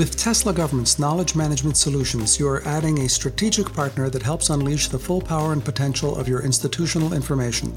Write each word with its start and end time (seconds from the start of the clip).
With 0.00 0.16
Tesla 0.16 0.54
Government's 0.54 0.98
knowledge 0.98 1.34
management 1.34 1.76
solutions, 1.76 2.40
you 2.40 2.48
are 2.48 2.66
adding 2.66 3.00
a 3.00 3.06
strategic 3.06 3.70
partner 3.70 4.08
that 4.08 4.22
helps 4.22 4.48
unleash 4.48 4.88
the 4.88 4.98
full 4.98 5.20
power 5.20 5.52
and 5.52 5.62
potential 5.62 6.16
of 6.16 6.26
your 6.26 6.40
institutional 6.40 7.12
information. 7.12 7.76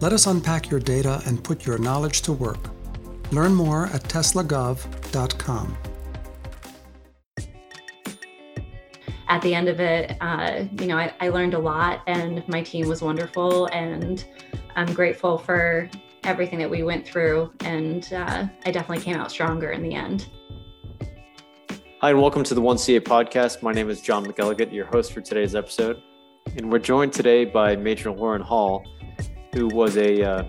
Let 0.00 0.12
us 0.12 0.26
unpack 0.26 0.70
your 0.70 0.78
data 0.78 1.22
and 1.24 1.42
put 1.42 1.64
your 1.64 1.78
knowledge 1.78 2.20
to 2.20 2.34
work. 2.34 2.68
Learn 3.32 3.54
more 3.54 3.86
at 3.86 4.02
teslagov.com. 4.02 5.78
At 9.28 9.40
the 9.40 9.54
end 9.54 9.68
of 9.70 9.80
it, 9.80 10.18
uh, 10.20 10.64
you 10.78 10.86
know, 10.86 10.98
I, 10.98 11.14
I 11.18 11.30
learned 11.30 11.54
a 11.54 11.58
lot, 11.58 12.02
and 12.06 12.46
my 12.46 12.62
team 12.62 12.88
was 12.88 13.00
wonderful, 13.00 13.68
and 13.68 14.22
I'm 14.76 14.92
grateful 14.92 15.38
for 15.38 15.88
everything 16.24 16.58
that 16.58 16.68
we 16.68 16.82
went 16.82 17.06
through, 17.06 17.50
and 17.60 18.12
uh, 18.12 18.48
I 18.66 18.70
definitely 18.70 19.02
came 19.02 19.16
out 19.16 19.30
stronger 19.30 19.70
in 19.70 19.82
the 19.82 19.94
end. 19.94 20.28
Hi, 22.04 22.10
and 22.10 22.20
welcome 22.20 22.44
to 22.44 22.54
the 22.54 22.60
1CA 22.60 23.00
podcast. 23.00 23.62
My 23.62 23.72
name 23.72 23.88
is 23.88 24.02
John 24.02 24.26
McElligott, 24.26 24.70
your 24.70 24.84
host 24.84 25.14
for 25.14 25.22
today's 25.22 25.54
episode. 25.54 26.02
And 26.54 26.70
we're 26.70 26.78
joined 26.78 27.14
today 27.14 27.46
by 27.46 27.76
Major 27.76 28.10
Lauren 28.10 28.42
Hall, 28.42 28.86
who 29.54 29.68
was 29.68 29.96
a 29.96 30.22
uh, 30.22 30.44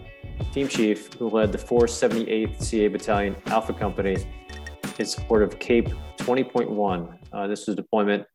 team 0.52 0.68
chief 0.68 1.14
who 1.14 1.30
led 1.30 1.54
the 1.54 1.58
478th 1.58 2.62
CA 2.62 2.90
Battalion 2.90 3.38
Alpha 3.46 3.72
Company 3.72 4.18
in 5.00 5.06
support 5.06 5.44
of 5.44 5.58
CAPE 5.58 5.88
20.1. 6.18 7.18
Uh, 7.32 7.48
this 7.48 7.68
was 7.68 7.78
deployment 7.78 8.26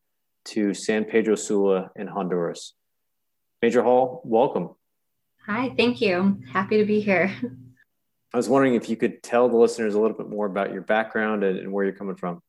to 0.46 0.72
San 0.72 1.04
Pedro 1.04 1.34
Sula 1.34 1.90
in 1.96 2.06
Honduras. 2.06 2.72
Major 3.60 3.82
Hall, 3.82 4.22
welcome. 4.24 4.70
Hi, 5.44 5.74
thank 5.76 6.00
you. 6.00 6.40
Happy 6.50 6.78
to 6.78 6.86
be 6.86 7.00
here. 7.00 7.30
I 8.32 8.36
was 8.38 8.48
wondering 8.48 8.76
if 8.76 8.88
you 8.88 8.96
could 8.96 9.22
tell 9.22 9.46
the 9.50 9.58
listeners 9.58 9.94
a 9.94 10.00
little 10.00 10.16
bit 10.16 10.30
more 10.30 10.46
about 10.46 10.72
your 10.72 10.80
background 10.80 11.44
and, 11.44 11.58
and 11.58 11.70
where 11.70 11.84
you're 11.84 11.92
coming 11.92 12.16
from. 12.16 12.40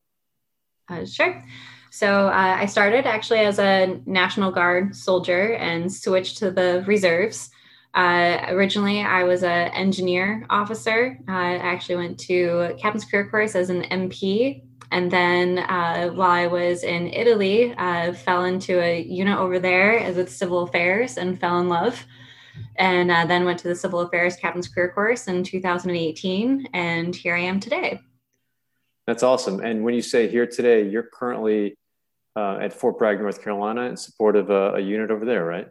Uh, 0.92 1.06
sure. 1.06 1.44
So 1.90 2.28
uh, 2.28 2.58
I 2.60 2.66
started 2.66 3.06
actually 3.06 3.40
as 3.40 3.60
a 3.60 4.00
National 4.06 4.52
Guard 4.52 4.96
soldier 4.96 5.54
and 5.56 5.92
switched 5.92 6.38
to 6.38 6.52
the 6.52 6.84
reserves. 6.88 7.50
Uh, 7.94 8.46
originally, 8.48 9.02
I 9.02 9.24
was 9.24 9.44
an 9.44 9.72
engineer 9.72 10.46
officer. 10.50 11.20
I 11.28 11.58
actually 11.58 11.98
went 11.98 12.18
to 12.22 12.76
Captain's 12.80 13.06
Career 13.06 13.30
Course 13.30 13.56
as 13.56 13.70
an 13.70 13.84
MP. 13.84 14.64
And 14.92 15.12
then 15.12 15.60
uh, 15.60 16.10
while 16.10 16.32
I 16.32 16.48
was 16.48 16.84
in 16.84 17.08
Italy, 17.08 17.74
I 17.78 18.14
fell 18.14 18.46
into 18.46 18.82
a 18.82 19.02
unit 19.02 19.38
over 19.38 19.60
there 19.60 20.12
with 20.14 20.32
civil 20.32 20.64
affairs 20.64 21.18
and 21.18 21.40
fell 21.40 21.60
in 21.60 21.70
love. 21.70 22.06
And 22.76 23.12
uh, 23.12 23.26
then 23.26 23.46
went 23.46 23.60
to 23.60 23.68
the 23.70 23.76
Civil 23.76 24.02
Affairs 24.02 24.36
Captain's 24.36 24.68
Career 24.68 24.92
Course 24.92 25.28
in 25.28 25.44
2018. 25.44 26.68
And 26.74 27.16
here 27.16 27.36
I 27.36 27.40
am 27.40 27.60
today. 27.60 28.02
That's 29.12 29.24
awesome. 29.24 29.60
And 29.60 29.84
when 29.84 29.94
you 29.94 30.02
say 30.02 30.30
here 30.30 30.48
today, 30.48 30.88
you're 30.88 31.04
currently 31.04 31.78
uh, 32.38 32.60
at 32.62 32.72
Fort 32.72 32.98
Bragg, 32.98 33.20
North 33.20 33.44
Carolina, 33.44 33.82
in 33.82 33.98
support 33.98 34.38
of 34.38 34.50
a, 34.50 34.76
a, 34.76 34.80
unit 34.80 35.12
over 35.12 35.26
there, 35.26 35.44
right? 35.44 35.68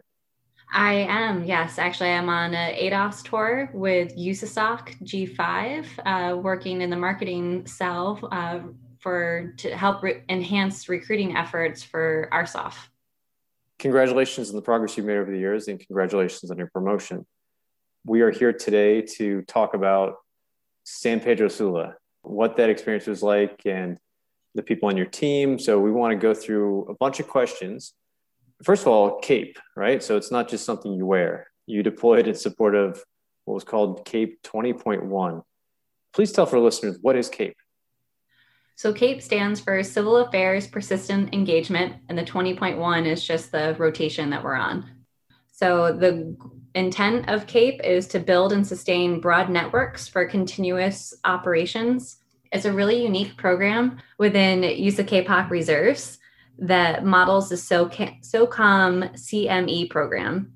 I 0.71 1.07
am. 1.09 1.43
Yes, 1.43 1.79
actually, 1.79 2.11
I'm 2.11 2.29
on 2.29 2.53
an 2.53 2.75
ADOS 2.75 3.23
tour 3.23 3.71
with 3.73 4.15
USASOC 4.15 5.35
G5, 5.35 5.87
uh, 6.05 6.37
working 6.37 6.81
in 6.83 6.91
the 6.91 6.97
marketing 6.97 7.65
cell 7.65 8.19
uh, 8.31 8.59
for 8.99 9.55
to 9.57 9.75
help 9.75 10.03
re- 10.03 10.21
enhance 10.29 10.87
recruiting 10.87 11.35
efforts 11.35 11.81
for 11.81 12.29
ARSOF. 12.31 12.75
Congratulations 13.79 14.51
on 14.51 14.55
the 14.55 14.61
progress 14.61 14.95
you've 14.97 15.07
made 15.07 15.17
over 15.17 15.31
the 15.31 15.39
years, 15.39 15.67
and 15.67 15.79
congratulations 15.79 16.51
on 16.51 16.59
your 16.59 16.69
promotion. 16.71 17.25
We 18.05 18.21
are 18.21 18.29
here 18.29 18.53
today 18.53 19.01
to 19.17 19.41
talk 19.47 19.73
about 19.73 20.17
San 20.83 21.19
Pedro 21.19 21.47
Sula, 21.47 21.95
what 22.23 22.57
that 22.57 22.69
experience 22.69 23.07
was 23.07 23.23
like 23.23 23.61
and 23.65 23.97
the 24.55 24.63
people 24.63 24.89
on 24.89 24.97
your 24.97 25.05
team. 25.05 25.57
So 25.57 25.79
we 25.79 25.91
want 25.91 26.11
to 26.11 26.17
go 26.17 26.33
through 26.33 26.85
a 26.85 26.93
bunch 26.95 27.19
of 27.19 27.27
questions. 27.27 27.93
First 28.63 28.83
of 28.83 28.89
all, 28.89 29.19
CAPE, 29.19 29.57
right? 29.75 30.03
So 30.03 30.17
it's 30.17 30.31
not 30.31 30.47
just 30.47 30.65
something 30.65 30.93
you 30.93 31.05
wear. 31.05 31.47
You 31.65 31.83
deployed 31.83 32.27
in 32.27 32.35
support 32.35 32.75
of 32.75 33.03
what 33.45 33.55
was 33.55 33.63
called 33.63 34.05
CAPE 34.05 34.41
20.1. 34.43 35.41
Please 36.13 36.31
tell 36.31 36.45
for 36.45 36.59
listeners 36.59 36.97
what 37.01 37.15
is 37.15 37.29
CAPE? 37.29 37.55
So 38.75 38.91
CAPE 38.93 39.21
stands 39.21 39.59
for 39.59 39.83
Civil 39.83 40.17
Affairs 40.17 40.67
Persistent 40.67 41.33
Engagement, 41.33 41.97
and 42.09 42.17
the 42.17 42.23
20.1 42.23 43.05
is 43.05 43.23
just 43.23 43.51
the 43.51 43.75
rotation 43.77 44.31
that 44.31 44.43
we're 44.43 44.55
on. 44.55 44.89
So 45.51 45.93
the 45.93 46.35
intent 46.75 47.29
of 47.29 47.47
CAPE 47.47 47.81
is 47.83 48.07
to 48.07 48.19
build 48.19 48.53
and 48.53 48.65
sustain 48.65 49.19
broad 49.19 49.49
networks 49.49 50.07
for 50.07 50.25
continuous 50.25 51.13
operations. 51.23 52.17
It's 52.51 52.65
a 52.65 52.73
really 52.73 53.03
unique 53.03 53.37
program 53.37 53.99
within 54.17 54.61
USACAPOC 54.61 55.49
reserves 55.49 56.19
that 56.57 57.05
models 57.05 57.49
the 57.49 57.55
SOCOM 57.55 58.21
CME 59.13 59.89
program. 59.89 60.53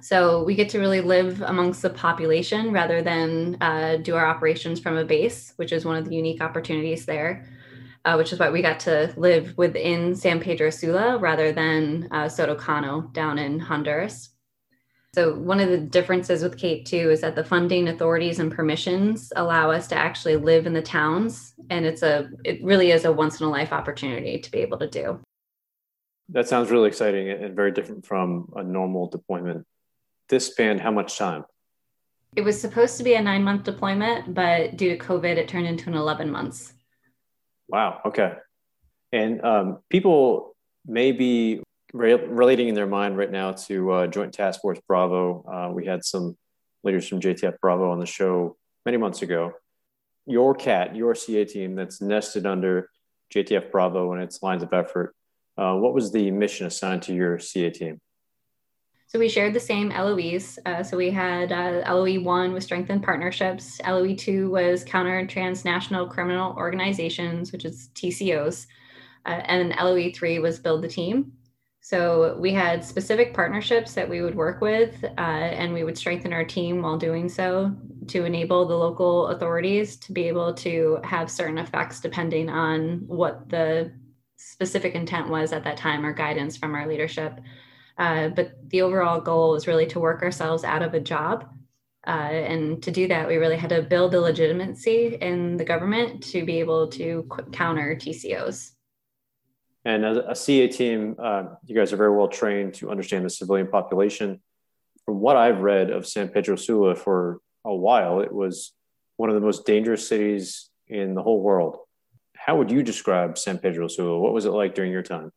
So 0.00 0.44
we 0.44 0.54
get 0.54 0.68
to 0.70 0.78
really 0.78 1.00
live 1.00 1.42
amongst 1.42 1.82
the 1.82 1.90
population 1.90 2.72
rather 2.72 3.02
than 3.02 3.56
uh, 3.60 3.96
do 3.96 4.14
our 4.14 4.26
operations 4.26 4.78
from 4.78 4.96
a 4.96 5.04
base, 5.04 5.54
which 5.56 5.72
is 5.72 5.84
one 5.84 5.96
of 5.96 6.04
the 6.04 6.14
unique 6.14 6.40
opportunities 6.40 7.04
there. 7.06 7.46
Uh, 8.04 8.14
which 8.14 8.32
is 8.32 8.38
why 8.38 8.48
we 8.48 8.62
got 8.62 8.80
to 8.80 9.12
live 9.16 9.52
within 9.58 10.14
San 10.14 10.40
Pedro 10.40 10.70
Sula 10.70 11.18
rather 11.18 11.52
than 11.52 12.08
uh, 12.10 12.28
Soto 12.28 12.54
Cano 12.54 13.02
down 13.12 13.38
in 13.38 13.58
Honduras. 13.58 14.30
So, 15.18 15.34
one 15.34 15.58
of 15.58 15.68
the 15.68 15.78
differences 15.78 16.44
with 16.44 16.56
CAPE 16.56 16.84
too 16.84 17.10
is 17.10 17.22
that 17.22 17.34
the 17.34 17.42
funding 17.42 17.88
authorities 17.88 18.38
and 18.38 18.52
permissions 18.52 19.32
allow 19.34 19.68
us 19.68 19.88
to 19.88 19.96
actually 19.96 20.36
live 20.36 20.64
in 20.64 20.72
the 20.72 20.80
towns. 20.80 21.54
And 21.70 21.84
it's 21.84 22.04
a, 22.04 22.30
it 22.44 22.62
really 22.62 22.92
is 22.92 23.04
a 23.04 23.10
once 23.10 23.40
in 23.40 23.46
a 23.46 23.50
life 23.50 23.72
opportunity 23.72 24.38
to 24.38 24.48
be 24.48 24.58
able 24.58 24.78
to 24.78 24.88
do. 24.88 25.18
That 26.28 26.46
sounds 26.46 26.70
really 26.70 26.86
exciting 26.86 27.30
and 27.30 27.56
very 27.56 27.72
different 27.72 28.06
from 28.06 28.52
a 28.54 28.62
normal 28.62 29.08
deployment. 29.08 29.66
This 30.28 30.46
spanned 30.46 30.80
how 30.80 30.92
much 30.92 31.18
time? 31.18 31.44
It 32.36 32.42
was 32.42 32.60
supposed 32.60 32.96
to 32.98 33.02
be 33.02 33.14
a 33.14 33.20
nine 33.20 33.42
month 33.42 33.64
deployment, 33.64 34.34
but 34.34 34.76
due 34.76 34.96
to 34.96 35.04
COVID, 35.04 35.36
it 35.36 35.48
turned 35.48 35.66
into 35.66 35.88
an 35.88 35.96
11 35.96 36.30
months. 36.30 36.74
Wow. 37.66 38.02
Okay. 38.06 38.34
And 39.10 39.44
um, 39.44 39.78
people 39.90 40.54
may 40.86 41.10
be 41.10 41.64
re- 41.92 42.14
relating 42.14 42.68
in 42.68 42.74
their 42.74 42.86
mind 42.86 43.16
right 43.16 43.30
now 43.30 43.52
to 43.52 43.90
uh, 43.92 44.06
Joint 44.06 44.32
Task 44.32 44.60
Force 44.60 44.80
Bravo. 44.86 45.44
Uh, 45.46 45.72
we 45.72 45.86
had 45.86 46.04
some 46.04 46.36
leaders 46.84 47.08
from 47.08 47.20
JTF 47.20 47.58
Bravo 47.60 47.90
on 47.90 47.98
the 47.98 48.06
show 48.06 48.56
many 48.84 48.96
months 48.96 49.22
ago. 49.22 49.52
Your 50.26 50.54
CAT, 50.54 50.94
your 50.94 51.14
CA 51.14 51.44
team 51.44 51.74
that's 51.74 52.00
nested 52.00 52.46
under 52.46 52.90
JTF 53.34 53.70
Bravo 53.70 54.12
and 54.12 54.22
its 54.22 54.42
lines 54.42 54.62
of 54.62 54.72
effort, 54.72 55.14
uh, 55.56 55.74
what 55.74 55.94
was 55.94 56.12
the 56.12 56.30
mission 56.30 56.66
assigned 56.66 57.02
to 57.02 57.14
your 57.14 57.38
CA 57.38 57.70
team? 57.70 58.00
So 59.08 59.18
we 59.18 59.30
shared 59.30 59.54
the 59.54 59.60
same 59.60 59.88
LOEs. 59.88 60.58
Uh, 60.66 60.82
so 60.82 60.98
we 60.98 61.10
had 61.10 61.50
uh, 61.50 61.82
LOE 61.94 62.20
one 62.20 62.52
was 62.52 62.64
strengthened 62.64 63.02
partnerships. 63.02 63.80
LOE 63.86 64.14
two 64.14 64.50
was 64.50 64.84
counter 64.84 65.26
transnational 65.26 66.06
criminal 66.06 66.54
organizations, 66.58 67.50
which 67.50 67.64
is 67.64 67.88
TCOs, 67.94 68.66
uh, 69.24 69.40
and 69.46 69.74
LOE 69.80 70.10
three 70.12 70.38
was 70.38 70.58
build 70.58 70.82
the 70.82 70.88
team. 70.88 71.32
So 71.88 72.36
we 72.38 72.52
had 72.52 72.84
specific 72.84 73.32
partnerships 73.32 73.94
that 73.94 74.06
we 74.06 74.20
would 74.20 74.34
work 74.34 74.60
with, 74.60 75.02
uh, 75.04 75.20
and 75.20 75.72
we 75.72 75.84
would 75.84 75.96
strengthen 75.96 76.34
our 76.34 76.44
team 76.44 76.82
while 76.82 76.98
doing 76.98 77.30
so 77.30 77.74
to 78.08 78.26
enable 78.26 78.66
the 78.66 78.76
local 78.76 79.28
authorities 79.28 79.96
to 80.00 80.12
be 80.12 80.24
able 80.24 80.52
to 80.52 80.98
have 81.02 81.30
certain 81.30 81.56
effects 81.56 82.00
depending 82.00 82.50
on 82.50 83.04
what 83.06 83.48
the 83.48 83.90
specific 84.36 84.94
intent 84.94 85.30
was 85.30 85.54
at 85.54 85.64
that 85.64 85.78
time 85.78 86.04
or 86.04 86.12
guidance 86.12 86.58
from 86.58 86.74
our 86.74 86.86
leadership. 86.86 87.40
Uh, 87.96 88.28
but 88.28 88.52
the 88.68 88.82
overall 88.82 89.18
goal 89.18 89.52
was 89.52 89.66
really 89.66 89.86
to 89.86 89.98
work 89.98 90.22
ourselves 90.22 90.64
out 90.64 90.82
of 90.82 90.92
a 90.92 91.00
job. 91.00 91.48
Uh, 92.06 92.10
and 92.10 92.82
to 92.82 92.90
do 92.90 93.08
that, 93.08 93.26
we 93.26 93.36
really 93.36 93.56
had 93.56 93.70
to 93.70 93.80
build 93.80 94.12
the 94.12 94.20
legitimacy 94.20 95.16
in 95.22 95.56
the 95.56 95.64
government 95.64 96.22
to 96.22 96.44
be 96.44 96.60
able 96.60 96.86
to 96.88 97.26
counter 97.50 97.96
TCOs. 97.96 98.72
And 99.88 100.04
as 100.04 100.18
a 100.18 100.34
CA 100.34 100.68
team, 100.68 101.16
uh, 101.18 101.44
you 101.64 101.74
guys 101.74 101.94
are 101.94 101.96
very 101.96 102.14
well 102.14 102.28
trained 102.28 102.74
to 102.74 102.90
understand 102.90 103.24
the 103.24 103.30
civilian 103.30 103.68
population. 103.68 104.38
From 105.06 105.18
what 105.20 105.34
I've 105.34 105.60
read 105.60 105.88
of 105.88 106.06
San 106.06 106.28
Pedro 106.28 106.56
Sula 106.56 106.94
for 106.94 107.40
a 107.64 107.74
while, 107.74 108.20
it 108.20 108.30
was 108.30 108.74
one 109.16 109.30
of 109.30 109.34
the 109.34 109.40
most 109.40 109.64
dangerous 109.64 110.06
cities 110.06 110.68
in 110.88 111.14
the 111.14 111.22
whole 111.22 111.40
world. 111.40 111.78
How 112.36 112.58
would 112.58 112.70
you 112.70 112.82
describe 112.82 113.38
San 113.38 113.56
Pedro 113.56 113.88
Sula? 113.88 114.20
What 114.20 114.34
was 114.34 114.44
it 114.44 114.50
like 114.50 114.74
during 114.74 114.92
your 114.92 115.02
time? 115.02 115.32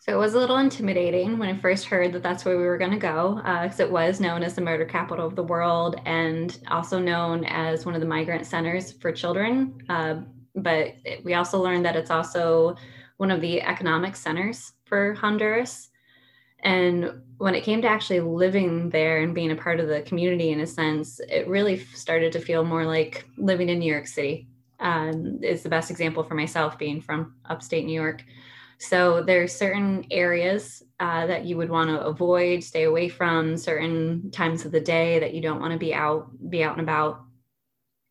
So 0.00 0.12
it 0.12 0.18
was 0.18 0.34
a 0.34 0.38
little 0.38 0.58
intimidating 0.58 1.38
when 1.38 1.48
I 1.48 1.58
first 1.58 1.86
heard 1.86 2.12
that 2.12 2.22
that's 2.22 2.44
where 2.44 2.58
we 2.58 2.64
were 2.64 2.76
going 2.76 2.90
to 2.90 2.98
go, 2.98 3.36
because 3.36 3.80
uh, 3.80 3.84
it 3.84 3.90
was 3.90 4.20
known 4.20 4.42
as 4.42 4.54
the 4.54 4.60
murder 4.60 4.84
capital 4.84 5.26
of 5.26 5.34
the 5.34 5.42
world 5.42 5.98
and 6.04 6.58
also 6.68 6.98
known 6.98 7.46
as 7.46 7.86
one 7.86 7.94
of 7.94 8.02
the 8.02 8.06
migrant 8.06 8.44
centers 8.44 8.92
for 8.92 9.10
children. 9.12 9.82
Uh, 9.88 10.16
but 10.56 10.96
we 11.24 11.32
also 11.32 11.58
learned 11.58 11.86
that 11.86 11.96
it's 11.96 12.10
also 12.10 12.76
one 13.20 13.30
of 13.30 13.42
the 13.42 13.60
economic 13.60 14.16
centers 14.16 14.72
for 14.86 15.12
Honduras. 15.12 15.90
And 16.60 17.20
when 17.36 17.54
it 17.54 17.64
came 17.64 17.82
to 17.82 17.88
actually 17.88 18.20
living 18.20 18.88
there 18.88 19.20
and 19.20 19.34
being 19.34 19.50
a 19.50 19.56
part 19.56 19.78
of 19.78 19.88
the 19.88 20.00
community 20.00 20.52
in 20.52 20.60
a 20.60 20.66
sense, 20.66 21.20
it 21.28 21.46
really 21.46 21.84
started 21.94 22.32
to 22.32 22.40
feel 22.40 22.64
more 22.64 22.86
like 22.86 23.26
living 23.36 23.68
in 23.68 23.78
New 23.78 23.92
York 23.92 24.06
City. 24.06 24.48
um, 24.80 25.38
is 25.42 25.62
the 25.62 25.68
best 25.68 25.90
example 25.90 26.24
for 26.24 26.34
myself 26.34 26.78
being 26.78 27.00
from 27.02 27.34
upstate 27.44 27.84
New 27.84 28.00
York. 28.00 28.24
So 28.78 29.22
there 29.22 29.42
are 29.42 29.48
certain 29.48 30.06
areas 30.10 30.82
uh, 30.98 31.26
that 31.26 31.44
you 31.44 31.58
would 31.58 31.68
want 31.68 31.90
to 31.90 32.00
avoid, 32.00 32.64
stay 32.64 32.84
away 32.84 33.10
from, 33.10 33.58
certain 33.58 34.30
times 34.30 34.64
of 34.64 34.72
the 34.72 34.80
day 34.80 35.18
that 35.18 35.34
you 35.34 35.42
don't 35.42 35.60
want 35.60 35.72
to 35.72 35.78
be 35.78 35.92
out, 35.92 36.30
be 36.48 36.64
out 36.64 36.78
and 36.78 36.88
about. 36.88 37.20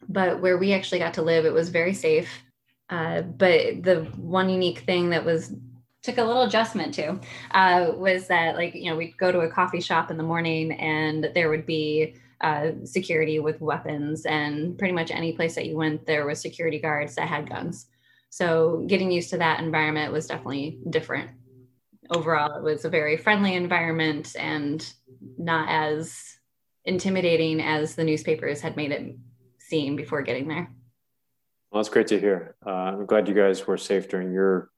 But 0.07 0.39
where 0.41 0.59
we 0.59 0.73
actually 0.73 0.99
got 0.99 1.15
to 1.15 1.23
live, 1.23 1.45
it 1.45 1.53
was 1.53 1.69
very 1.69 1.95
safe. 1.95 2.29
Uh, 2.89 3.21
but 3.21 3.83
the 3.83 4.07
one 4.17 4.49
unique 4.49 4.79
thing 4.79 5.11
that 5.11 5.23
was 5.23 5.53
took 6.01 6.17
a 6.17 6.23
little 6.23 6.43
adjustment 6.43 6.93
to 6.93 7.19
uh, 7.51 7.91
was 7.95 8.27
that 8.27 8.55
like 8.55 8.73
you 8.73 8.89
know 8.89 8.95
we'd 8.95 9.17
go 9.17 9.31
to 9.31 9.41
a 9.41 9.49
coffee 9.49 9.81
shop 9.81 10.09
in 10.09 10.17
the 10.17 10.23
morning 10.23 10.71
and 10.73 11.29
there 11.35 11.49
would 11.49 11.65
be 11.65 12.15
uh, 12.41 12.71
security 12.85 13.39
with 13.39 13.59
weapons 13.59 14.25
and 14.25 14.77
pretty 14.77 14.93
much 14.93 15.11
any 15.11 15.33
place 15.33 15.55
that 15.55 15.65
you 15.65 15.75
went 15.75 16.05
there 16.05 16.25
was 16.25 16.41
security 16.41 16.79
guards 16.79 17.15
that 17.15 17.27
had 17.27 17.49
guns. 17.49 17.87
So 18.29 18.85
getting 18.87 19.11
used 19.11 19.31
to 19.31 19.37
that 19.37 19.59
environment 19.59 20.13
was 20.13 20.27
definitely 20.27 20.79
different. 20.89 21.31
Overall 22.11 22.57
it 22.57 22.63
was 22.63 22.85
a 22.85 22.89
very 22.89 23.17
friendly 23.17 23.55
environment 23.55 24.35
and 24.39 24.87
not 25.37 25.67
as 25.69 26.37
intimidating 26.85 27.61
as 27.61 27.95
the 27.95 28.03
newspapers 28.03 28.61
had 28.61 28.77
made 28.77 28.91
it 28.91 29.15
seem 29.59 29.95
before 29.95 30.21
getting 30.21 30.47
there 30.47 30.71
well 31.71 31.81
that's 31.81 31.89
great 31.89 32.07
to 32.07 32.19
hear 32.19 32.55
uh, 32.65 32.69
i'm 32.69 33.05
glad 33.05 33.27
you 33.27 33.33
guys 33.33 33.65
were 33.65 33.77
safe 33.77 34.07
during 34.09 34.31
your 34.31 34.69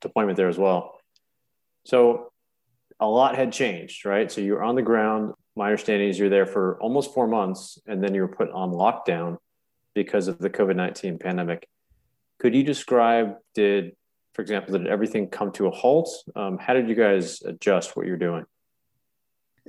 deployment 0.00 0.36
there 0.36 0.48
as 0.48 0.58
well. 0.58 0.98
So 1.84 2.32
a 2.98 3.06
lot 3.06 3.36
had 3.36 3.52
changed, 3.52 4.04
right? 4.04 4.30
So 4.30 4.40
you're 4.40 4.62
on 4.62 4.74
the 4.74 4.82
ground. 4.82 5.34
My 5.56 5.66
understanding 5.66 6.08
is 6.08 6.18
you're 6.18 6.28
there 6.28 6.46
for 6.46 6.80
almost 6.80 7.14
four 7.14 7.26
months, 7.26 7.78
and 7.86 8.02
then 8.02 8.14
you 8.14 8.22
were 8.22 8.28
put 8.28 8.50
on 8.50 8.70
lockdown 8.70 9.38
because 9.94 10.28
of 10.28 10.38
the 10.38 10.50
COVID 10.50 10.76
19 10.76 11.18
pandemic. 11.18 11.66
Could 12.38 12.54
you 12.54 12.62
describe, 12.62 13.36
did, 13.54 13.92
for 14.34 14.42
example, 14.42 14.78
did 14.78 14.86
everything 14.86 15.28
come 15.28 15.52
to 15.52 15.66
a 15.66 15.70
halt? 15.70 16.08
Um, 16.34 16.58
how 16.58 16.74
did 16.74 16.88
you 16.88 16.94
guys 16.94 17.42
adjust 17.42 17.96
what 17.96 18.06
you're 18.06 18.16
doing? 18.16 18.44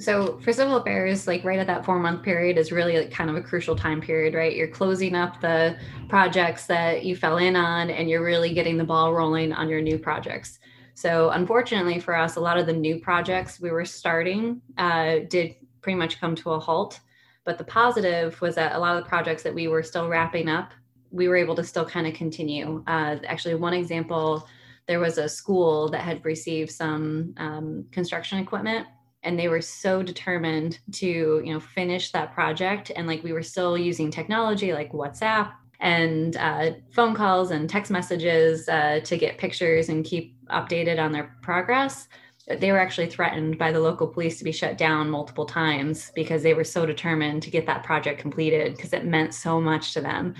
So 0.02 0.40
for 0.40 0.52
civil 0.52 0.78
affairs, 0.78 1.28
like 1.28 1.44
right 1.44 1.60
at 1.60 1.68
that 1.68 1.86
four 1.86 2.00
month 2.00 2.24
period 2.24 2.58
is 2.58 2.72
really 2.72 2.98
like 2.98 3.12
kind 3.12 3.30
of 3.30 3.36
a 3.36 3.42
crucial 3.42 3.76
time 3.76 4.02
period, 4.02 4.34
right? 4.34 4.56
You're 4.56 4.68
closing 4.68 5.16
up 5.16 5.40
the 5.40 5.78
projects 6.10 6.66
that 6.66 7.06
you 7.06 7.16
fell 7.16 7.38
in 7.38 7.56
on 7.56 7.92
and 7.92 8.10
you're 8.10 8.24
really 8.24 8.52
getting 8.54 8.78
the 8.78 8.84
ball 8.84 9.14
rolling 9.14 9.54
on 9.54 9.70
your 9.70 9.80
new 9.80 10.00
projects. 10.00 10.58
So 10.96 11.30
unfortunately 11.30 12.00
for 12.00 12.18
us, 12.18 12.36
a 12.36 12.40
lot 12.40 12.58
of 12.58 12.66
the 12.66 12.74
new 12.74 13.00
projects 13.00 13.60
we 13.60 13.70
were 13.70 13.86
starting 13.86 14.60
uh, 14.80 15.20
did 15.30 15.56
pretty 15.82 15.98
much 15.98 16.20
come 16.20 16.36
to 16.38 16.52
a 16.52 16.60
halt. 16.60 17.00
But 17.44 17.60
the 17.60 17.64
positive 17.64 18.42
was 18.42 18.56
that 18.56 18.74
a 18.74 18.80
lot 18.80 18.98
of 18.98 19.04
the 19.04 19.10
projects 19.10 19.44
that 19.44 19.54
we 19.54 19.68
were 19.68 19.84
still 19.84 20.10
wrapping 20.10 20.50
up, 20.50 20.74
we 21.12 21.28
were 21.28 21.38
able 21.38 21.56
to 21.56 21.64
still 21.64 21.86
kind 21.86 22.08
of 22.08 22.16
continue. 22.16 22.84
Uh, 22.88 23.18
actually, 23.28 23.54
one 23.54 23.74
example, 23.74 24.48
there 24.88 25.00
was 25.00 25.20
a 25.20 25.30
school 25.30 25.90
that 25.90 26.02
had 26.02 26.26
received 26.26 26.72
some 26.72 27.36
um, 27.38 27.86
construction 27.92 28.40
equipment 28.40 28.88
and 29.24 29.38
they 29.38 29.48
were 29.48 29.62
so 29.62 30.02
determined 30.02 30.80
to 30.94 31.08
you 31.44 31.54
know 31.54 31.60
finish 31.60 32.12
that 32.12 32.34
project. 32.34 32.92
And 32.96 33.08
like 33.08 33.24
we 33.24 33.34
were 33.34 33.44
still 33.44 33.78
using 33.78 34.12
technology 34.12 34.74
like 34.74 34.92
whatsapp 34.92 35.52
and 35.80 36.38
uh, 36.38 36.72
phone 36.92 37.14
calls 37.16 37.52
and 37.52 37.70
text 37.70 37.92
messages 37.92 38.70
uh, 38.70 39.00
to 39.04 39.18
get 39.18 39.38
pictures 39.38 39.90
and 39.90 40.06
keep 40.06 40.36
updated 40.48 41.04
on 41.04 41.12
their 41.12 41.36
progress. 41.42 42.08
They 42.48 42.72
were 42.72 42.80
actually 42.80 43.08
threatened 43.08 43.58
by 43.58 43.72
the 43.72 43.80
local 43.80 44.08
police 44.08 44.38
to 44.40 44.44
be 44.44 44.52
shut 44.52 44.78
down 44.78 45.10
multiple 45.10 45.46
times 45.46 46.12
because 46.16 46.44
they 46.44 46.54
were 46.54 46.64
so 46.64 46.86
determined 46.86 47.44
to 47.44 47.50
get 47.50 47.66
that 47.66 47.84
project 47.84 48.20
completed 48.20 48.76
because 48.76 48.94
it 48.94 49.06
meant 49.06 49.34
so 49.34 49.62
much 49.62 49.94
to 49.94 50.02
them. 50.02 50.36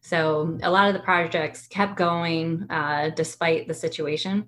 So 0.00 0.56
a 0.62 0.70
lot 0.70 0.88
of 0.88 0.94
the 0.94 1.00
projects 1.00 1.66
kept 1.66 1.96
going 1.96 2.66
uh, 2.70 3.10
despite 3.10 3.68
the 3.68 3.74
situation 3.74 4.46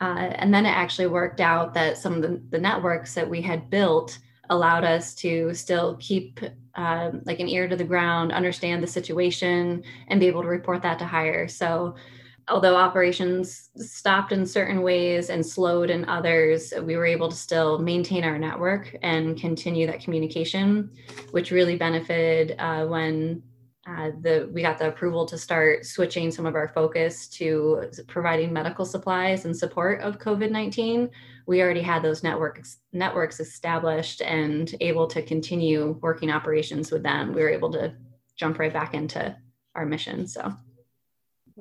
uh, 0.00 0.30
and 0.36 0.52
then 0.54 0.66
it 0.66 0.70
actually 0.70 1.08
worked 1.08 1.40
out 1.40 1.74
that 1.74 1.98
some 1.98 2.14
of 2.14 2.22
the, 2.22 2.40
the, 2.50 2.58
networks 2.58 3.14
that 3.14 3.28
we 3.28 3.42
had 3.42 3.68
built 3.68 4.18
allowed 4.50 4.84
us 4.84 5.14
to 5.14 5.52
still 5.54 5.96
keep 6.00 6.40
uh, 6.74 7.10
like 7.24 7.40
an 7.40 7.48
ear 7.48 7.68
to 7.68 7.76
the 7.76 7.84
ground, 7.84 8.32
understand 8.32 8.82
the 8.82 8.86
situation, 8.86 9.82
and 10.06 10.20
be 10.20 10.26
able 10.26 10.42
to 10.42 10.48
report 10.48 10.82
that 10.82 10.98
to 10.98 11.04
higher. 11.04 11.48
So, 11.48 11.96
although 12.48 12.76
operations 12.76 13.68
stopped 13.76 14.32
in 14.32 14.46
certain 14.46 14.80
ways 14.82 15.28
and 15.28 15.44
slowed 15.44 15.90
in 15.90 16.08
others, 16.08 16.72
we 16.82 16.96
were 16.96 17.04
able 17.04 17.28
to 17.28 17.36
still 17.36 17.78
maintain 17.78 18.24
our 18.24 18.38
network 18.38 18.96
and 19.02 19.38
continue 19.38 19.86
that 19.86 20.00
communication, 20.00 20.90
which 21.32 21.50
really 21.50 21.76
benefited 21.76 22.54
uh, 22.58 22.86
when 22.86 23.42
uh, 23.88 24.10
the 24.20 24.50
we 24.52 24.60
got 24.60 24.76
the 24.78 24.88
approval 24.88 25.24
to 25.24 25.38
start 25.38 25.86
switching 25.86 26.30
some 26.30 26.44
of 26.44 26.54
our 26.54 26.68
focus 26.68 27.26
to 27.28 27.84
providing 28.06 28.52
medical 28.52 28.84
supplies 28.84 29.44
and 29.44 29.56
support 29.56 30.00
of 30.02 30.18
COVID-19. 30.18 31.08
We 31.46 31.62
already 31.62 31.80
had 31.80 32.02
those 32.02 32.22
networks 32.22 32.78
networks 32.92 33.40
established 33.40 34.20
and 34.20 34.74
able 34.80 35.06
to 35.08 35.22
continue 35.22 35.98
working 36.02 36.30
operations 36.30 36.90
with 36.90 37.02
them. 37.02 37.32
We 37.32 37.42
were 37.42 37.48
able 37.48 37.72
to 37.72 37.94
jump 38.36 38.58
right 38.58 38.72
back 38.72 38.92
into 38.92 39.34
our 39.74 39.86
mission. 39.86 40.26
So 40.26 40.52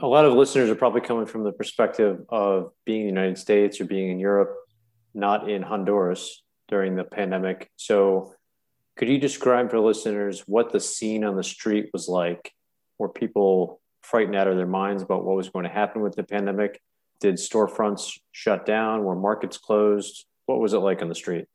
a 0.02 0.08
lot 0.08 0.26
of 0.26 0.34
listeners 0.34 0.70
are 0.70 0.76
probably 0.76 1.02
coming 1.02 1.28
from 1.28 1.44
the 1.44 1.54
perspective 1.54 2.20
of 2.30 2.72
being 2.86 3.02
in 3.02 3.08
the 3.08 3.22
United 3.22 3.38
States 3.38 3.80
or 3.80 3.86
being 3.86 4.10
in 4.10 4.20
Europe, 4.20 4.54
not 5.14 5.50
in 5.50 5.62
Honduras 5.62 6.44
during 6.68 6.96
the 6.96 7.04
pandemic. 7.04 7.72
So 7.78 8.34
could 8.98 9.10
you 9.10 9.20
describe 9.20 9.70
for 9.70 9.80
listeners 9.80 10.44
what 10.48 10.72
the 10.72 10.80
scene 10.80 11.24
on 11.24 11.36
the 11.36 11.44
street 11.44 11.90
was 11.94 12.08
like? 12.08 12.52
Were 12.98 13.10
people 13.10 13.80
frightened 14.02 14.36
out 14.36 14.48
of 14.48 14.58
their 14.58 14.66
minds 14.66 15.04
about 15.04 15.24
what 15.24 15.36
was 15.36 15.50
going 15.50 15.64
to 15.64 15.70
happen 15.70 16.02
with 16.02 16.16
the 16.16 16.24
pandemic? 16.24 16.82
Did 17.20 17.36
storefronts 17.36 18.20
shut 18.32 18.66
down? 18.66 19.04
Were 19.04 19.16
markets 19.16 19.58
closed? 19.58 20.26
What 20.48 20.60
was 20.60 20.74
it 20.74 20.80
like 20.80 21.02
on 21.02 21.10
the 21.10 21.16
street? 21.16 21.46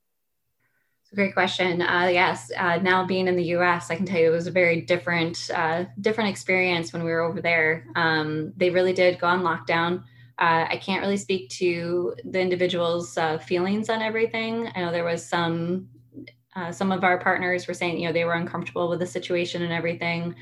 Great 1.15 1.35
question. 1.35 1.83
Uh, 1.83 2.09
yes, 2.11 2.51
uh, 2.57 2.77
now 2.77 3.05
being 3.05 3.29
in 3.29 3.37
the 3.37 3.45
U.S., 3.45 3.91
I 3.91 3.97
can 3.97 4.07
tell 4.07 4.19
you 4.19 4.29
it 4.29 4.35
was 4.35 4.47
a 4.47 4.51
very 4.51 4.81
different, 4.81 5.51
uh, 5.55 5.85
different 6.01 6.31
experience 6.31 6.93
when 6.93 7.05
we 7.05 7.11
were 7.11 7.21
over 7.21 7.43
there. 7.43 7.87
Um, 7.97 8.55
they 8.57 8.71
really 8.71 8.95
did 8.95 9.19
go 9.19 9.27
on 9.27 9.43
lockdown. 9.43 10.05
Uh, 10.39 10.67
I 10.71 10.81
can't 10.83 11.03
really 11.03 11.19
speak 11.19 11.51
to 11.51 12.15
the 12.25 12.41
individual's 12.41 13.19
uh, 13.19 13.37
feelings 13.39 13.91
on 13.91 14.01
everything. 14.01 14.71
I 14.75 14.81
know 14.81 14.91
there 14.91 15.05
was 15.05 15.23
some 15.23 15.89
uh, 16.55 16.71
some 16.73 16.93
of 16.93 17.05
our 17.05 17.19
partners 17.19 17.67
were 17.67 17.75
saying, 17.75 17.99
you 17.99 18.07
know, 18.07 18.13
they 18.13 18.25
were 18.25 18.35
uncomfortable 18.35 18.89
with 18.89 18.99
the 18.99 19.07
situation 19.07 19.63
and 19.63 19.73
everything. 19.73 20.35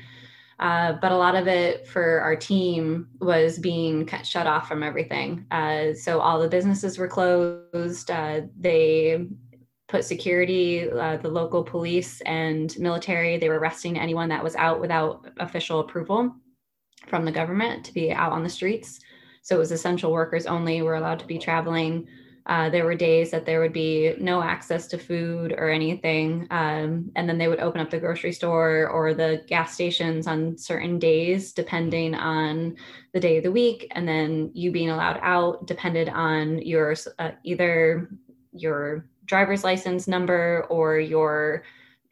Uh, 0.59 0.93
but 0.93 1.11
a 1.11 1.17
lot 1.17 1.35
of 1.35 1.47
it 1.47 1.87
for 1.87 2.21
our 2.21 2.35
team 2.35 3.07
was 3.19 3.57
being 3.57 4.07
shut 4.23 4.45
off 4.45 4.67
from 4.67 4.83
everything. 4.83 5.45
Uh, 5.49 5.91
so 5.93 6.19
all 6.19 6.39
the 6.39 6.47
businesses 6.47 6.99
were 6.99 7.07
closed. 7.07 8.11
Uh, 8.11 8.41
they 8.59 9.25
put 9.87 10.05
security, 10.05 10.89
uh, 10.89 11.17
the 11.17 11.27
local 11.27 11.63
police 11.63 12.21
and 12.21 12.77
military, 12.79 13.37
they 13.37 13.49
were 13.49 13.59
arresting 13.59 13.99
anyone 13.99 14.29
that 14.29 14.43
was 14.43 14.55
out 14.55 14.79
without 14.79 15.27
official 15.39 15.79
approval 15.79 16.33
from 17.07 17.25
the 17.25 17.31
government 17.31 17.83
to 17.83 17.93
be 17.93 18.11
out 18.11 18.31
on 18.31 18.43
the 18.43 18.49
streets. 18.49 18.99
So 19.41 19.55
it 19.55 19.59
was 19.59 19.71
essential 19.71 20.11
workers 20.11 20.45
only 20.45 20.81
were 20.81 20.95
allowed 20.95 21.19
to 21.19 21.25
be 21.25 21.39
traveling. 21.39 22.07
Uh, 22.45 22.69
there 22.69 22.85
were 22.85 22.95
days 22.95 23.31
that 23.31 23.45
there 23.45 23.59
would 23.59 23.73
be 23.73 24.15
no 24.19 24.41
access 24.41 24.87
to 24.87 24.97
food 24.97 25.53
or 25.53 25.69
anything. 25.69 26.47
Um, 26.49 27.11
and 27.15 27.29
then 27.29 27.37
they 27.37 27.47
would 27.47 27.59
open 27.59 27.81
up 27.81 27.89
the 27.89 27.99
grocery 27.99 28.31
store 28.31 28.87
or 28.87 29.13
the 29.13 29.43
gas 29.47 29.73
stations 29.73 30.27
on 30.27 30.57
certain 30.57 30.99
days, 30.99 31.53
depending 31.53 32.15
on 32.15 32.75
the 33.13 33.19
day 33.19 33.37
of 33.37 33.43
the 33.43 33.51
week. 33.51 33.87
And 33.91 34.07
then 34.07 34.51
you 34.53 34.71
being 34.71 34.89
allowed 34.89 35.19
out 35.21 35.67
depended 35.67 36.09
on 36.09 36.61
your 36.61 36.95
uh, 37.19 37.31
either 37.43 38.09
your 38.53 39.05
driver's 39.25 39.63
license 39.63 40.07
number 40.07 40.65
or 40.69 40.99
your 40.99 41.63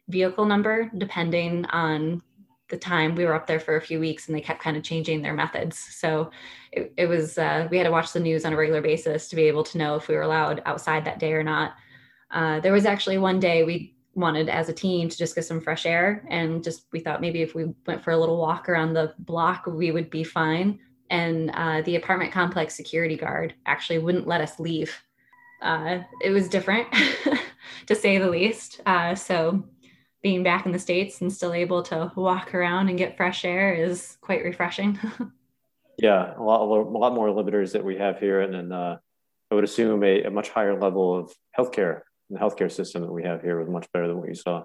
vehicle 0.08 0.44
number, 0.44 0.90
depending 0.96 1.64
on 1.66 2.22
the 2.70 2.76
time 2.76 3.14
we 3.14 3.24
were 3.24 3.34
up 3.34 3.46
there 3.46 3.60
for 3.60 3.76
a 3.76 3.80
few 3.80 4.00
weeks 4.00 4.26
and 4.26 4.36
they 4.36 4.40
kept 4.40 4.62
kind 4.62 4.76
of 4.76 4.82
changing 4.82 5.22
their 5.22 5.34
methods. 5.34 5.78
So 5.78 6.30
it, 6.72 6.92
it 6.96 7.06
was 7.06 7.36
uh, 7.36 7.68
we 7.70 7.76
had 7.76 7.84
to 7.84 7.90
watch 7.90 8.12
the 8.12 8.20
news 8.20 8.44
on 8.44 8.52
a 8.52 8.56
regular 8.56 8.80
basis 8.80 9.28
to 9.28 9.36
be 9.36 9.42
able 9.44 9.64
to 9.64 9.78
know 9.78 9.96
if 9.96 10.08
we 10.08 10.14
were 10.14 10.22
allowed 10.22 10.62
outside 10.66 11.04
that 11.04 11.18
day 11.18 11.32
or 11.32 11.42
not. 11.42 11.74
Uh, 12.30 12.60
there 12.60 12.72
was 12.72 12.86
actually 12.86 13.18
one 13.18 13.40
day 13.40 13.64
we 13.64 13.94
wanted 14.14 14.48
as 14.48 14.68
a 14.68 14.72
team 14.72 15.08
to 15.08 15.16
just 15.16 15.34
get 15.34 15.44
some 15.44 15.60
fresh 15.60 15.86
air 15.86 16.24
and 16.28 16.64
just 16.64 16.86
we 16.92 17.00
thought 17.00 17.20
maybe 17.20 17.42
if 17.42 17.54
we 17.54 17.66
went 17.86 18.02
for 18.02 18.10
a 18.10 18.16
little 18.16 18.38
walk 18.38 18.68
around 18.68 18.92
the 18.92 19.14
block 19.20 19.66
we 19.66 19.90
would 19.90 20.10
be 20.10 20.24
fine. 20.24 20.78
And 21.10 21.50
uh, 21.54 21.82
the 21.82 21.96
apartment 21.96 22.32
complex 22.32 22.76
security 22.76 23.16
guard 23.16 23.54
actually 23.66 23.98
wouldn't 23.98 24.28
let 24.28 24.40
us 24.40 24.60
leave. 24.60 24.94
Uh, 25.60 26.00
it 26.22 26.30
was 26.30 26.48
different 26.48 26.86
to 27.86 27.94
say 27.94 28.18
the 28.18 28.30
least. 28.30 28.80
Uh, 28.86 29.14
so 29.14 29.64
being 30.22 30.42
back 30.42 30.66
in 30.66 30.72
the 30.72 30.78
states 30.78 31.20
and 31.20 31.32
still 31.32 31.52
able 31.52 31.82
to 31.84 32.12
walk 32.14 32.54
around 32.54 32.88
and 32.88 32.98
get 32.98 33.16
fresh 33.16 33.44
air 33.44 33.72
is 33.74 34.18
quite 34.20 34.44
refreshing. 34.44 34.98
yeah, 35.98 36.34
a 36.36 36.42
lot, 36.42 36.62
a 36.62 36.98
lot 36.98 37.14
more 37.14 37.28
limiters 37.28 37.72
that 37.72 37.84
we 37.84 37.96
have 37.96 38.18
here, 38.18 38.40
and 38.40 38.54
then 38.54 38.72
uh, 38.72 38.98
I 39.50 39.54
would 39.54 39.64
assume 39.64 40.02
a, 40.04 40.24
a, 40.24 40.30
much 40.30 40.50
higher 40.50 40.78
level 40.78 41.16
of 41.16 41.32
healthcare. 41.58 42.02
The 42.28 42.38
healthcare 42.38 42.70
system 42.70 43.02
that 43.02 43.12
we 43.12 43.24
have 43.24 43.42
here 43.42 43.58
was 43.58 43.68
much 43.68 43.90
better 43.92 44.06
than 44.06 44.18
what 44.18 44.28
you 44.28 44.34
saw. 44.34 44.64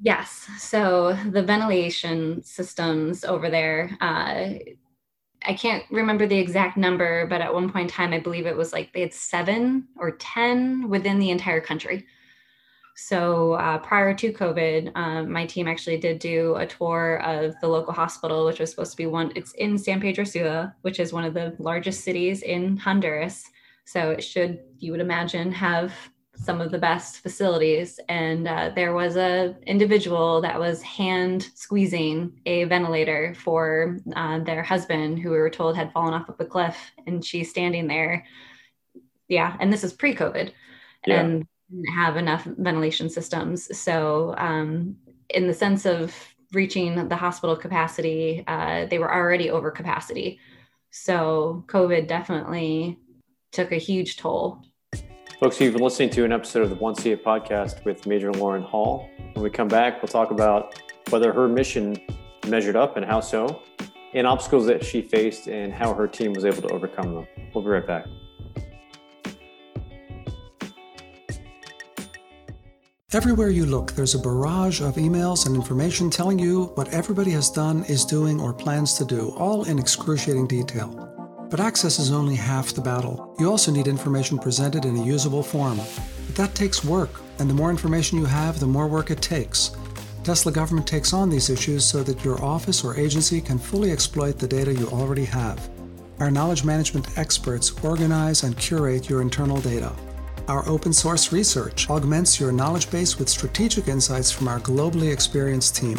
Yes. 0.00 0.48
So 0.58 1.16
the 1.30 1.42
ventilation 1.42 2.42
systems 2.42 3.24
over 3.24 3.50
there, 3.50 3.96
uh, 4.00 4.54
I 5.46 5.54
can't 5.54 5.84
remember 5.90 6.26
the 6.26 6.38
exact 6.38 6.76
number, 6.76 7.26
but 7.26 7.40
at 7.40 7.52
one 7.52 7.70
point 7.70 7.90
in 7.90 7.94
time, 7.94 8.12
I 8.12 8.18
believe 8.18 8.46
it 8.46 8.56
was 8.56 8.72
like 8.72 8.92
they 8.92 9.02
had 9.02 9.12
seven 9.12 9.88
or 9.96 10.12
10 10.12 10.88
within 10.88 11.18
the 11.18 11.30
entire 11.30 11.60
country. 11.60 12.06
So 12.96 13.54
uh, 13.54 13.78
prior 13.78 14.14
to 14.14 14.32
COVID, 14.32 14.92
um, 14.94 15.30
my 15.30 15.46
team 15.46 15.66
actually 15.66 15.98
did 15.98 16.20
do 16.20 16.54
a 16.54 16.66
tour 16.66 17.20
of 17.24 17.58
the 17.60 17.68
local 17.68 17.92
hospital, 17.92 18.46
which 18.46 18.60
was 18.60 18.70
supposed 18.70 18.92
to 18.92 18.96
be 18.96 19.06
one. 19.06 19.32
It's 19.34 19.52
in 19.54 19.76
San 19.76 20.00
Pedro 20.00 20.24
Sula, 20.24 20.74
which 20.82 21.00
is 21.00 21.12
one 21.12 21.24
of 21.24 21.34
the 21.34 21.56
largest 21.58 22.04
cities 22.04 22.42
in 22.42 22.76
Honduras. 22.76 23.44
So 23.84 24.10
it 24.10 24.22
should, 24.22 24.60
you 24.78 24.92
would 24.92 25.00
imagine, 25.00 25.50
have 25.52 25.92
some 26.36 26.60
of 26.60 26.70
the 26.70 26.78
best 26.78 27.18
facilities. 27.18 27.98
And 28.08 28.46
uh, 28.46 28.70
there 28.74 28.92
was 28.92 29.16
a 29.16 29.56
individual 29.66 30.40
that 30.42 30.58
was 30.58 30.82
hand 30.82 31.50
squeezing 31.54 32.40
a 32.46 32.64
ventilator 32.64 33.34
for 33.34 33.98
uh, 34.14 34.38
their 34.40 34.62
husband, 34.62 35.18
who 35.18 35.30
we 35.30 35.36
were 35.36 35.50
told 35.50 35.76
had 35.76 35.92
fallen 35.92 36.14
off 36.14 36.28
of 36.28 36.36
a 36.38 36.44
cliff, 36.44 36.76
and 37.06 37.24
she's 37.24 37.50
standing 37.50 37.86
there. 37.86 38.24
Yeah, 39.28 39.56
and 39.58 39.72
this 39.72 39.84
is 39.84 39.92
pre-COVID, 39.92 40.52
yeah. 41.06 41.20
and 41.20 41.46
didn't 41.70 41.92
have 41.94 42.16
enough 42.16 42.44
ventilation 42.44 43.08
systems. 43.08 43.76
So, 43.76 44.34
um, 44.38 44.96
in 45.30 45.46
the 45.46 45.54
sense 45.54 45.86
of 45.86 46.14
reaching 46.52 47.08
the 47.08 47.16
hospital 47.16 47.56
capacity, 47.56 48.44
uh, 48.46 48.86
they 48.86 48.98
were 48.98 49.12
already 49.12 49.50
over 49.50 49.70
capacity. 49.70 50.38
So, 50.90 51.64
COVID 51.68 52.06
definitely 52.06 52.98
took 53.52 53.72
a 53.72 53.76
huge 53.76 54.16
toll. 54.16 54.62
Folks, 55.40 55.60
you've 55.60 55.74
been 55.74 55.82
listening 55.82 56.10
to 56.10 56.24
an 56.24 56.32
episode 56.32 56.62
of 56.62 56.70
the 56.70 56.76
1CA 56.76 57.16
podcast 57.22 57.84
with 57.84 58.06
Major 58.06 58.32
Lauren 58.32 58.62
Hall. 58.62 59.10
When 59.32 59.42
we 59.42 59.50
come 59.50 59.68
back, 59.68 60.00
we'll 60.00 60.08
talk 60.08 60.30
about 60.30 60.80
whether 61.10 61.32
her 61.32 61.48
mission 61.48 61.96
measured 62.46 62.76
up 62.76 62.96
and 62.96 63.04
how 63.04 63.20
so, 63.20 63.62
and 64.14 64.26
obstacles 64.26 64.66
that 64.66 64.84
she 64.84 65.02
faced 65.02 65.48
and 65.48 65.72
how 65.72 65.92
her 65.92 66.06
team 66.06 66.32
was 66.32 66.44
able 66.44 66.62
to 66.62 66.68
overcome 66.68 67.14
them. 67.14 67.26
We'll 67.52 67.64
be 67.64 67.70
right 67.70 67.86
back. 67.86 68.06
Everywhere 73.14 73.50
you 73.50 73.64
look, 73.64 73.92
there's 73.92 74.16
a 74.16 74.18
barrage 74.18 74.80
of 74.80 74.96
emails 74.96 75.46
and 75.46 75.54
information 75.54 76.10
telling 76.10 76.36
you 76.36 76.64
what 76.74 76.92
everybody 76.92 77.30
has 77.30 77.48
done, 77.48 77.84
is 77.84 78.04
doing, 78.04 78.40
or 78.40 78.52
plans 78.52 78.94
to 78.94 79.04
do, 79.04 79.32
all 79.36 79.62
in 79.68 79.78
excruciating 79.78 80.48
detail. 80.48 80.88
But 81.48 81.60
access 81.60 82.00
is 82.00 82.10
only 82.10 82.34
half 82.34 82.72
the 82.72 82.80
battle. 82.80 83.32
You 83.38 83.48
also 83.48 83.70
need 83.70 83.86
information 83.86 84.36
presented 84.36 84.84
in 84.84 84.96
a 84.96 85.04
usable 85.04 85.44
form. 85.44 85.76
But 85.76 86.34
that 86.34 86.56
takes 86.56 86.84
work, 86.84 87.20
and 87.38 87.48
the 87.48 87.54
more 87.54 87.70
information 87.70 88.18
you 88.18 88.24
have, 88.24 88.58
the 88.58 88.66
more 88.66 88.88
work 88.88 89.12
it 89.12 89.22
takes. 89.22 89.76
Tesla 90.24 90.50
government 90.50 90.88
takes 90.88 91.12
on 91.12 91.30
these 91.30 91.50
issues 91.50 91.84
so 91.84 92.02
that 92.02 92.24
your 92.24 92.42
office 92.42 92.82
or 92.82 92.98
agency 92.98 93.40
can 93.40 93.60
fully 93.60 93.92
exploit 93.92 94.40
the 94.40 94.48
data 94.48 94.74
you 94.74 94.88
already 94.88 95.24
have. 95.24 95.70
Our 96.18 96.32
knowledge 96.32 96.64
management 96.64 97.16
experts 97.16 97.72
organize 97.84 98.42
and 98.42 98.58
curate 98.58 99.08
your 99.08 99.22
internal 99.22 99.60
data. 99.60 99.92
Our 100.46 100.68
open 100.68 100.92
source 100.92 101.32
research 101.32 101.88
augments 101.88 102.38
your 102.38 102.52
knowledge 102.52 102.90
base 102.90 103.18
with 103.18 103.30
strategic 103.30 103.88
insights 103.88 104.30
from 104.30 104.46
our 104.46 104.60
globally 104.60 105.10
experienced 105.10 105.74
team. 105.74 105.98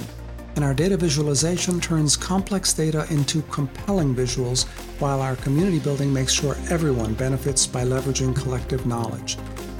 And 0.55 0.63
our 0.63 0.73
data 0.75 0.97
visualization 0.97 1.79
turns 1.81 2.15
complex 2.15 2.71
data 2.71 3.07
into 3.09 3.41
compelling 3.43 4.15
visuals, 4.15 4.67
while 4.99 5.19
our 5.19 5.35
community 5.37 5.79
building 5.79 6.13
makes 6.13 6.31
sure 6.31 6.55
everyone 6.69 7.15
benefits 7.15 7.65
by 7.65 7.85
leveraging 7.85 8.35
collective 8.35 8.85
knowledge. 8.85 9.37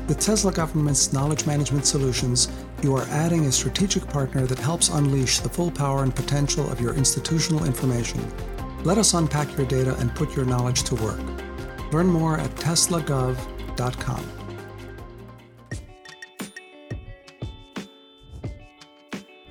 With 0.08 0.20
Tesla 0.20 0.52
Government's 0.52 1.14
knowledge 1.14 1.46
management 1.46 1.86
solutions, 1.86 2.50
you 2.82 2.96
are 2.96 3.06
adding 3.12 3.46
a 3.46 3.52
strategic 3.52 4.08
partner 4.08 4.48
that 4.48 4.58
helps 4.58 4.90
unleash 4.90 5.42
the 5.42 5.50
full 5.50 5.70
power 5.70 6.02
and 6.02 6.16
potential 6.16 6.72
of 6.72 6.82
your 6.82 6.96
institutional 6.96 7.66
information. 7.66 8.20
Let 8.84 8.98
us 8.98 9.14
unpack 9.14 9.56
your 9.58 9.68
data 9.68 9.96
and 10.00 10.14
put 10.16 10.36
your 10.36 10.46
knowledge 10.46 10.84
to 10.86 10.96
work. 10.96 11.22
Learn 11.94 12.08
more 12.08 12.40
at 12.40 12.50
teslagov.com. 12.56 14.45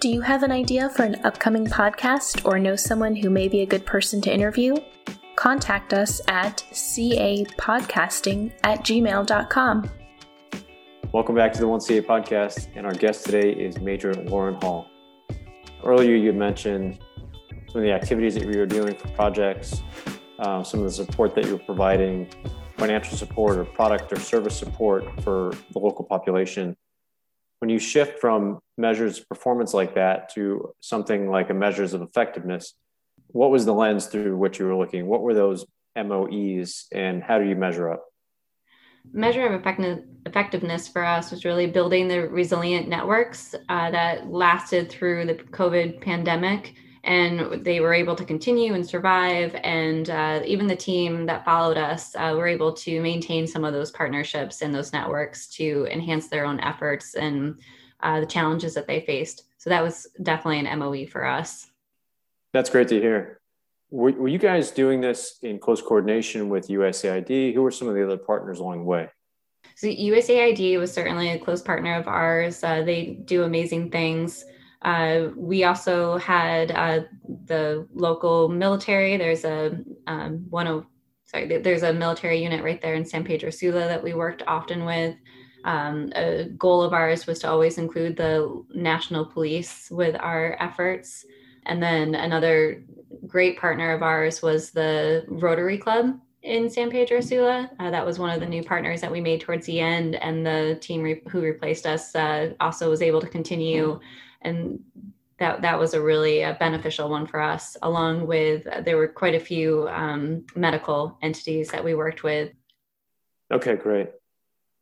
Do 0.05 0.11
you 0.11 0.21
have 0.21 0.43
an 0.43 0.53
idea 0.53 0.91
for 0.91 1.05
an 1.05 1.17
upcoming 1.25 1.65
podcast 1.65 2.45
or 2.45 2.59
know 2.59 2.77
someone 2.77 3.17
who 3.17 3.31
may 3.31 3.49
be 3.49 3.63
a 3.63 3.67
good 3.67 3.87
person 3.87 4.21
to 4.21 4.31
interview? 4.31 4.77
Contact 5.35 5.95
us 5.95 6.21
at 6.29 6.63
capodcasting 6.75 8.53
at 8.65 8.81
gmail.com. 8.81 9.91
Welcome 11.11 11.35
back 11.35 11.55
to 11.55 11.59
the 11.59 11.65
1CA 11.65 12.03
podcast, 12.03 12.69
and 12.77 12.87
our 12.87 12.93
guest 12.93 13.25
today 13.25 13.53
is 13.53 13.81
Major 13.81 14.13
Lauren 14.13 14.57
Hall. 14.57 14.87
Earlier, 15.83 16.17
you 16.17 16.35
mentioned 16.35 16.99
some 17.73 17.81
of 17.81 17.83
the 17.85 17.93
activities 17.93 18.35
that 18.35 18.43
you 18.43 18.59
were 18.59 18.67
doing 18.67 18.95
for 18.95 19.09
projects, 19.13 19.83
uh, 20.39 20.63
some 20.63 20.81
of 20.81 20.85
the 20.85 20.93
support 20.93 21.35
that 21.35 21.47
you 21.47 21.53
were 21.53 21.65
providing, 21.65 22.29
financial 22.77 23.17
support 23.17 23.57
or 23.57 23.65
product 23.65 24.13
or 24.13 24.21
service 24.21 24.55
support 24.55 25.07
for 25.23 25.55
the 25.73 25.79
local 25.79 26.05
population 26.05 26.77
when 27.65 27.71
you 27.71 27.79
shift 27.79 28.21
from 28.21 28.59
measures 28.77 29.21
of 29.21 29.27
performance 29.27 29.73
like 29.73 29.95
that 29.95 30.29
to 30.35 30.75
something 30.81 31.31
like 31.31 31.49
a 31.49 31.55
measures 31.55 31.95
of 31.95 32.03
effectiveness, 32.03 32.75
what 33.29 33.51
was 33.51 33.65
the 33.65 33.73
lens 33.73 34.05
through 34.05 34.37
which 34.37 34.59
you 34.59 34.67
were 34.67 34.77
looking? 34.77 35.07
What 35.07 35.23
were 35.23 35.33
those 35.33 35.65
MOEs 35.97 36.85
and 36.93 37.23
how 37.23 37.39
do 37.39 37.49
you 37.49 37.57
measure 37.57 37.91
up? 37.91 38.05
Measure 39.15 39.47
of 39.47 39.59
effectiveness 40.27 40.89
for 40.89 41.07
us 41.07 41.31
was 41.31 41.47
really 41.47 41.67
building 41.67 42.07
the 42.07 42.29
resilient 42.29 42.87
networks 42.87 43.55
uh, 43.71 43.91
that 43.91 44.27
lasted 44.31 44.91
through 44.91 45.25
the 45.25 45.37
COVID 45.37 46.03
pandemic 46.03 46.75
and 47.05 47.63
they 47.63 47.81
were 47.81 47.93
able 47.93 48.17
to 48.17 48.25
continue 48.25 48.73
and 48.73 48.85
survive. 48.85 49.55
And 49.63 50.09
uh, 50.09 50.41
even 50.47 50.67
the 50.67 50.75
team 50.75 51.27
that 51.27 51.45
followed 51.45 51.77
us 51.77 52.17
uh, 52.17 52.35
were 52.37 52.47
able 52.47 52.73
to 52.73 53.01
maintain 53.01 53.47
some 53.47 53.63
of 53.63 53.75
those 53.75 53.91
partnerships 53.91 54.63
and 54.63 54.75
those 54.75 54.93
networks 54.93 55.47
to 55.49 55.87
enhance 55.91 56.29
their 56.29 56.47
own 56.47 56.59
efforts 56.61 57.15
and 57.15 57.61
uh, 58.01 58.21
the 58.21 58.27
challenges 58.27 58.75
that 58.75 58.87
they 58.87 59.01
faced. 59.01 59.45
So 59.59 59.69
that 59.71 59.83
was 59.83 60.07
definitely 60.23 60.67
an 60.67 60.79
MOE 60.79 61.07
for 61.07 61.27
us. 61.27 61.67
That's 62.55 62.71
great 62.71 62.89
to 62.89 63.01
hear. 63.01 63.41
Were, 63.91 64.13
were 64.13 64.29
you 64.29 64.39
guys 64.39 64.71
doing 64.71 65.03
this 65.03 65.39
in 65.43 65.59
close 65.59 65.83
coordination 65.83 66.49
with 66.49 66.69
USAID? 66.69 67.53
Who 67.53 67.63
were 67.63 67.71
some 67.71 67.89
of 67.89 67.95
the 67.95 68.05
other 68.05 68.17
partners 68.17 68.61
along 68.61 68.79
the 68.79 68.85
way? 68.85 69.09
So 69.77 69.89
USAID 69.89 70.79
was 70.79 70.93
certainly 70.93 71.31
a 71.31 71.39
close 71.39 71.61
partner 71.61 71.97
of 71.97 72.09
ours. 72.09 72.65
Uh, 72.65 72.83
they 72.83 73.19
do 73.25 73.43
amazing 73.43 73.91
things. 73.91 74.45
Uh, 74.85 75.29
we 75.37 75.65
also 75.65 76.19
had 76.19 76.71
uh, 76.73 77.01
the 77.47 77.89
local 77.95 78.49
military. 78.49 79.17
There's 79.17 79.45
a 79.45 79.79
um, 80.07 80.47
one 80.51 80.67
of 80.67 80.87
sorry, 81.25 81.59
there's 81.59 81.83
a 81.83 81.93
military 81.93 82.43
unit 82.43 82.63
right 82.63 82.81
there 82.81 82.95
in 82.95 83.05
San 83.05 83.25
Pedro 83.25 83.51
Sula 83.51 83.81
that 83.81 84.03
we 84.03 84.15
worked 84.15 84.43
often 84.47 84.85
with. 84.85 85.17
Um, 85.65 86.13
a 86.15 86.45
goal 86.59 86.83
of 86.83 86.93
ours 86.93 87.27
was 87.27 87.39
to 87.41 87.49
always 87.49 87.79
include 87.79 88.17
the 88.17 88.63
national 88.75 89.25
police 89.25 89.89
with 89.91 90.15
our 90.21 90.57
efforts. 90.61 91.25
And 91.65 91.83
then 91.83 92.15
another 92.15 92.85
great 93.27 93.59
partner 93.59 93.93
of 93.93 94.03
ours 94.03 94.43
was 94.43 94.71
the 94.71 95.25
Rotary 95.27 95.79
Club 95.79 96.21
in 96.43 96.69
San 96.69 96.91
Pedro 96.91 97.21
Sula. 97.21 97.71
Uh, 97.81 97.91
that 97.91 98.05
was 98.05 98.19
one 98.19 98.29
of 98.29 98.41
the 98.41 98.47
new 98.47 98.63
partners 98.63 99.01
that 99.01 99.11
we 99.11 99.23
made 99.23 99.41
towards 99.41 99.65
the 99.65 99.81
end, 99.81 100.17
and 100.17 100.45
the 100.45 100.79
team 100.83 101.03
re- 101.03 101.23
who 101.31 101.41
replaced 101.41 101.87
us 101.87 102.15
uh, 102.15 102.53
also 102.61 102.91
was 102.91 103.01
able 103.01 103.23
to 103.23 103.27
continue 103.27 103.99
and 104.45 104.81
that 105.39 105.63
that 105.63 105.79
was 105.79 105.95
a 105.95 106.01
really 106.01 106.45
uh, 106.45 106.55
beneficial 106.55 107.09
one 107.09 107.27
for 107.27 107.41
us. 107.41 107.77
Along 107.83 108.27
with 108.27 108.67
uh, 108.67 108.81
there 108.83 108.97
were 108.97 109.09
quite 109.09 109.35
a 109.35 109.41
few 109.41 109.89
um, 109.89 110.45
medical 110.55 111.19
entities 111.23 111.71
that 111.71 111.85
we 111.85 111.95
worked 111.95 112.23
with. 112.23 112.53
Okay, 113.53 113.77
great. 113.77 114.09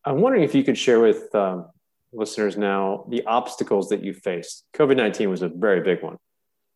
I'm 0.04 0.20
wondering 0.20 0.44
if 0.44 0.54
you 0.54 0.64
could 0.64 0.76
share 0.76 1.00
with 1.00 1.34
um, 1.34 1.68
listeners 2.12 2.56
now 2.56 3.06
the 3.08 3.24
obstacles 3.24 3.88
that 3.88 4.04
you 4.04 4.12
faced. 4.12 4.64
COVID 4.74 4.96
19 4.96 5.30
was 5.30 5.42
a 5.42 5.48
very 5.48 5.80
big 5.80 6.02
one. 6.02 6.18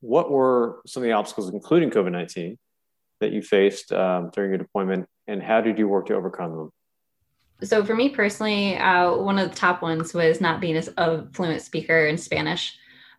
What 0.01 0.31
were 0.31 0.81
some 0.87 1.03
of 1.03 1.07
the 1.07 1.13
obstacles, 1.13 1.51
including 1.51 1.91
COVID 1.91 2.13
19, 2.13 2.59
that 3.21 3.33
you 3.33 3.43
faced 3.43 3.93
um, 3.93 4.31
during 4.33 4.51
your 4.51 4.59
deployment, 4.59 5.07
and 5.27 5.43
how 5.43 5.61
did 5.61 5.79
you 5.79 5.89
work 5.89 6.07
to 6.07 6.15
overcome 6.15 6.57
them? 6.57 6.71
So 7.63 7.85
for 7.85 7.95
me 7.95 8.11
personally, 8.11 8.77
uh, 8.77 9.15
one 9.15 9.39
of 9.39 9.49
the 9.49 9.57
top 9.57 9.83
ones 9.83 10.13
was 10.13 10.41
not 10.41 10.61
being 10.61 10.77
a 10.77 11.27
fluent 11.33 11.63
speaker 11.63 12.07
in 12.07 12.19
Spanish. 12.19 12.77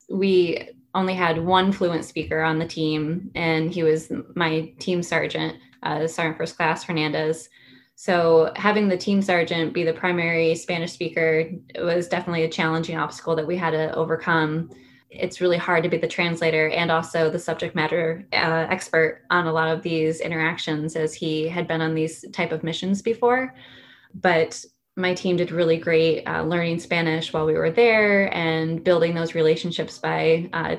We 0.09 0.69
only 0.93 1.15
had 1.15 1.43
one 1.43 1.71
fluent 1.71 2.05
speaker 2.05 2.41
on 2.41 2.59
the 2.59 2.67
team, 2.67 3.31
and 3.35 3.73
he 3.73 3.83
was 3.83 4.11
my 4.35 4.71
team 4.79 5.01
sergeant, 5.01 5.57
uh, 5.83 6.07
Sergeant 6.07 6.37
First 6.37 6.55
Class 6.55 6.83
Hernandez. 6.83 7.49
So 7.95 8.51
having 8.55 8.87
the 8.87 8.97
team 8.97 9.23
sergeant 9.23 9.73
be 9.73 9.83
the 9.83 9.93
primary 9.93 10.53
Spanish 10.53 10.91
speaker 10.91 11.49
was 11.79 12.07
definitely 12.07 12.43
a 12.43 12.49
challenging 12.49 12.97
obstacle 12.97 13.35
that 13.35 13.47
we 13.47 13.57
had 13.57 13.71
to 13.71 13.93
overcome. 13.95 14.69
It's 15.09 15.41
really 15.41 15.57
hard 15.57 15.81
to 15.83 15.89
be 15.89 15.97
the 15.97 16.07
translator 16.07 16.69
and 16.69 16.91
also 16.91 17.29
the 17.29 17.39
subject 17.39 17.75
matter 17.75 18.23
uh, 18.33 18.67
expert 18.69 19.23
on 19.31 19.47
a 19.47 19.51
lot 19.51 19.69
of 19.69 19.81
these 19.81 20.19
interactions, 20.19 20.95
as 20.95 21.15
he 21.15 21.47
had 21.47 21.67
been 21.67 21.81
on 21.81 21.95
these 21.95 22.23
type 22.33 22.51
of 22.51 22.63
missions 22.63 23.01
before 23.01 23.55
but 24.21 24.63
my 24.95 25.13
team 25.13 25.37
did 25.37 25.51
really 25.51 25.77
great 25.77 26.23
uh, 26.27 26.41
learning 26.41 26.79
Spanish 26.79 27.31
while 27.31 27.45
we 27.45 27.53
were 27.53 27.69
there 27.71 28.33
and 28.35 28.83
building 28.83 29.13
those 29.13 29.35
relationships 29.35 29.99
by 29.99 30.49
uh, 30.53 30.75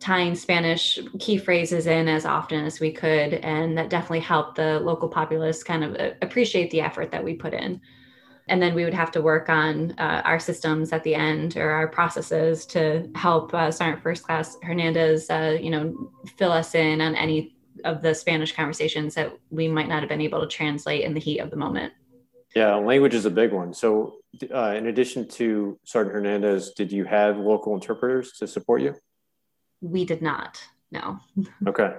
tying 0.00 0.34
Spanish 0.34 0.98
key 1.20 1.38
phrases 1.38 1.86
in 1.86 2.08
as 2.08 2.24
often 2.24 2.64
as 2.64 2.80
we 2.80 2.90
could. 2.90 3.34
And 3.34 3.78
that 3.78 3.90
definitely 3.90 4.20
helped 4.20 4.56
the 4.56 4.80
local 4.80 5.08
populace 5.08 5.62
kind 5.62 5.84
of 5.84 5.94
uh, 5.94 6.14
appreciate 6.20 6.70
the 6.70 6.80
effort 6.80 7.12
that 7.12 7.22
we 7.22 7.34
put 7.34 7.54
in. 7.54 7.80
And 8.48 8.60
then 8.60 8.74
we 8.74 8.84
would 8.84 8.94
have 8.94 9.12
to 9.12 9.22
work 9.22 9.48
on 9.48 9.94
uh, 9.98 10.22
our 10.24 10.40
systems 10.40 10.92
at 10.92 11.04
the 11.04 11.14
end 11.14 11.56
or 11.56 11.70
our 11.70 11.86
processes 11.86 12.66
to 12.66 13.08
help 13.14 13.54
uh, 13.54 13.70
Sergeant 13.70 14.02
First 14.02 14.24
Class 14.24 14.56
Hernandez, 14.64 15.30
uh, 15.30 15.56
you 15.60 15.70
know, 15.70 16.10
fill 16.36 16.50
us 16.50 16.74
in 16.74 17.00
on 17.00 17.14
any 17.14 17.54
of 17.84 18.02
the 18.02 18.14
Spanish 18.14 18.52
conversations 18.52 19.14
that 19.14 19.32
we 19.50 19.68
might 19.68 19.88
not 19.88 20.00
have 20.00 20.08
been 20.08 20.20
able 20.20 20.40
to 20.40 20.48
translate 20.48 21.04
in 21.04 21.14
the 21.14 21.20
heat 21.20 21.38
of 21.38 21.50
the 21.50 21.56
moment. 21.56 21.92
Yeah, 22.54 22.74
language 22.74 23.14
is 23.14 23.26
a 23.26 23.30
big 23.30 23.52
one. 23.52 23.74
So, 23.74 24.16
uh, 24.52 24.74
in 24.76 24.86
addition 24.86 25.28
to 25.28 25.78
Sergeant 25.84 26.14
Hernandez, 26.14 26.72
did 26.72 26.90
you 26.90 27.04
have 27.04 27.36
local 27.36 27.74
interpreters 27.74 28.32
to 28.38 28.46
support 28.48 28.82
you? 28.82 28.96
We 29.80 30.04
did 30.04 30.20
not. 30.20 30.60
No. 30.90 31.20
okay. 31.66 31.92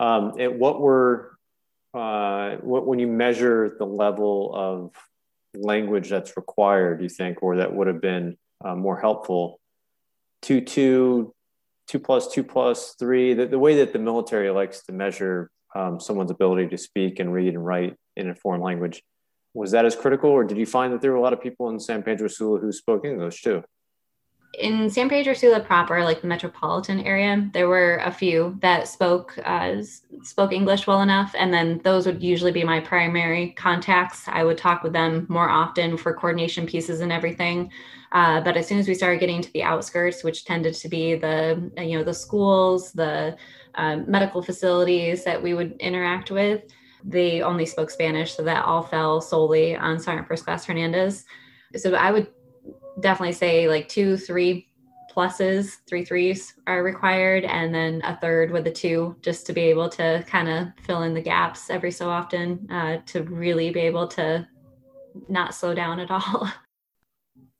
Um, 0.00 0.34
and 0.38 0.58
what 0.58 0.80
were 0.80 1.36
uh, 1.94 2.56
what, 2.56 2.86
when 2.86 2.98
you 2.98 3.06
measure 3.06 3.76
the 3.78 3.84
level 3.84 4.50
of 4.54 4.92
language 5.54 6.08
that's 6.08 6.36
required, 6.36 6.98
do 6.98 7.04
you 7.04 7.10
think, 7.10 7.42
or 7.42 7.56
that 7.58 7.74
would 7.74 7.86
have 7.86 8.00
been 8.00 8.38
uh, 8.64 8.74
more 8.74 8.98
helpful? 8.98 9.60
Two, 10.40 10.62
two, 10.62 11.34
two 11.86 11.98
plus, 11.98 12.32
two 12.32 12.42
plus 12.42 12.94
three. 12.98 13.34
The, 13.34 13.46
the 13.46 13.58
way 13.58 13.76
that 13.76 13.92
the 13.92 13.98
military 13.98 14.48
likes 14.50 14.82
to 14.84 14.92
measure 14.92 15.50
um, 15.74 16.00
someone's 16.00 16.30
ability 16.30 16.68
to 16.68 16.78
speak 16.78 17.20
and 17.20 17.32
read 17.32 17.54
and 17.54 17.64
write 17.64 17.96
in 18.16 18.30
a 18.30 18.34
foreign 18.34 18.62
language 18.62 19.02
was 19.54 19.70
that 19.72 19.84
as 19.84 19.94
critical, 19.94 20.30
or 20.30 20.44
did 20.44 20.56
you 20.56 20.66
find 20.66 20.92
that 20.92 21.00
there 21.00 21.10
were 21.10 21.18
a 21.18 21.22
lot 21.22 21.32
of 21.32 21.40
people 21.40 21.68
in 21.70 21.78
San 21.78 22.02
Pedro 22.02 22.28
Sula 22.28 22.60
who 22.60 22.72
spoke 22.72 23.04
English 23.04 23.42
too? 23.42 23.62
In 24.58 24.90
San 24.90 25.08
Pedro 25.08 25.32
Sula 25.32 25.60
proper, 25.60 26.04
like 26.04 26.20
the 26.20 26.26
metropolitan 26.26 27.00
area, 27.00 27.48
there 27.54 27.68
were 27.68 28.02
a 28.04 28.10
few 28.10 28.58
that 28.60 28.86
spoke 28.86 29.38
uh, 29.44 29.76
spoke 30.22 30.52
English 30.52 30.86
well 30.86 31.00
enough, 31.00 31.34
and 31.38 31.52
then 31.52 31.80
those 31.84 32.04
would 32.04 32.22
usually 32.22 32.52
be 32.52 32.62
my 32.62 32.78
primary 32.80 33.52
contacts. 33.52 34.24
I 34.28 34.44
would 34.44 34.58
talk 34.58 34.82
with 34.82 34.92
them 34.92 35.26
more 35.30 35.48
often 35.48 35.96
for 35.96 36.12
coordination 36.12 36.66
pieces 36.66 37.00
and 37.00 37.10
everything. 37.10 37.70
Uh, 38.12 38.42
but 38.42 38.58
as 38.58 38.66
soon 38.66 38.78
as 38.78 38.86
we 38.86 38.94
started 38.94 39.20
getting 39.20 39.40
to 39.40 39.52
the 39.52 39.62
outskirts, 39.62 40.22
which 40.22 40.44
tended 40.44 40.74
to 40.74 40.88
be 40.88 41.14
the 41.14 41.70
you 41.78 41.96
know 41.96 42.04
the 42.04 42.12
schools, 42.12 42.92
the 42.92 43.34
uh, 43.74 43.96
medical 44.06 44.42
facilities 44.42 45.24
that 45.24 45.42
we 45.42 45.54
would 45.54 45.72
interact 45.80 46.30
with, 46.30 46.62
they 47.04 47.42
only 47.42 47.66
spoke 47.66 47.90
Spanish, 47.90 48.34
so 48.34 48.42
that 48.42 48.64
all 48.64 48.82
fell 48.82 49.20
solely 49.20 49.76
on 49.76 49.98
Sergeant 49.98 50.28
First 50.28 50.44
Class 50.44 50.64
Hernandez. 50.64 51.24
So 51.76 51.94
I 51.94 52.10
would 52.10 52.28
definitely 53.00 53.32
say 53.32 53.68
like 53.68 53.88
two, 53.88 54.16
three 54.16 54.68
pluses, 55.14 55.78
three 55.86 56.04
threes 56.04 56.54
are 56.66 56.82
required, 56.82 57.44
and 57.44 57.74
then 57.74 58.00
a 58.04 58.16
third 58.16 58.50
with 58.50 58.64
the 58.64 58.70
two, 58.70 59.16
just 59.20 59.46
to 59.46 59.52
be 59.52 59.62
able 59.62 59.88
to 59.90 60.24
kind 60.26 60.48
of 60.48 60.68
fill 60.84 61.02
in 61.02 61.14
the 61.14 61.20
gaps 61.20 61.70
every 61.70 61.90
so 61.90 62.08
often 62.08 62.66
uh, 62.70 62.98
to 63.06 63.22
really 63.24 63.70
be 63.70 63.80
able 63.80 64.08
to 64.08 64.46
not 65.28 65.54
slow 65.54 65.74
down 65.74 66.00
at 66.00 66.10
all. 66.10 66.50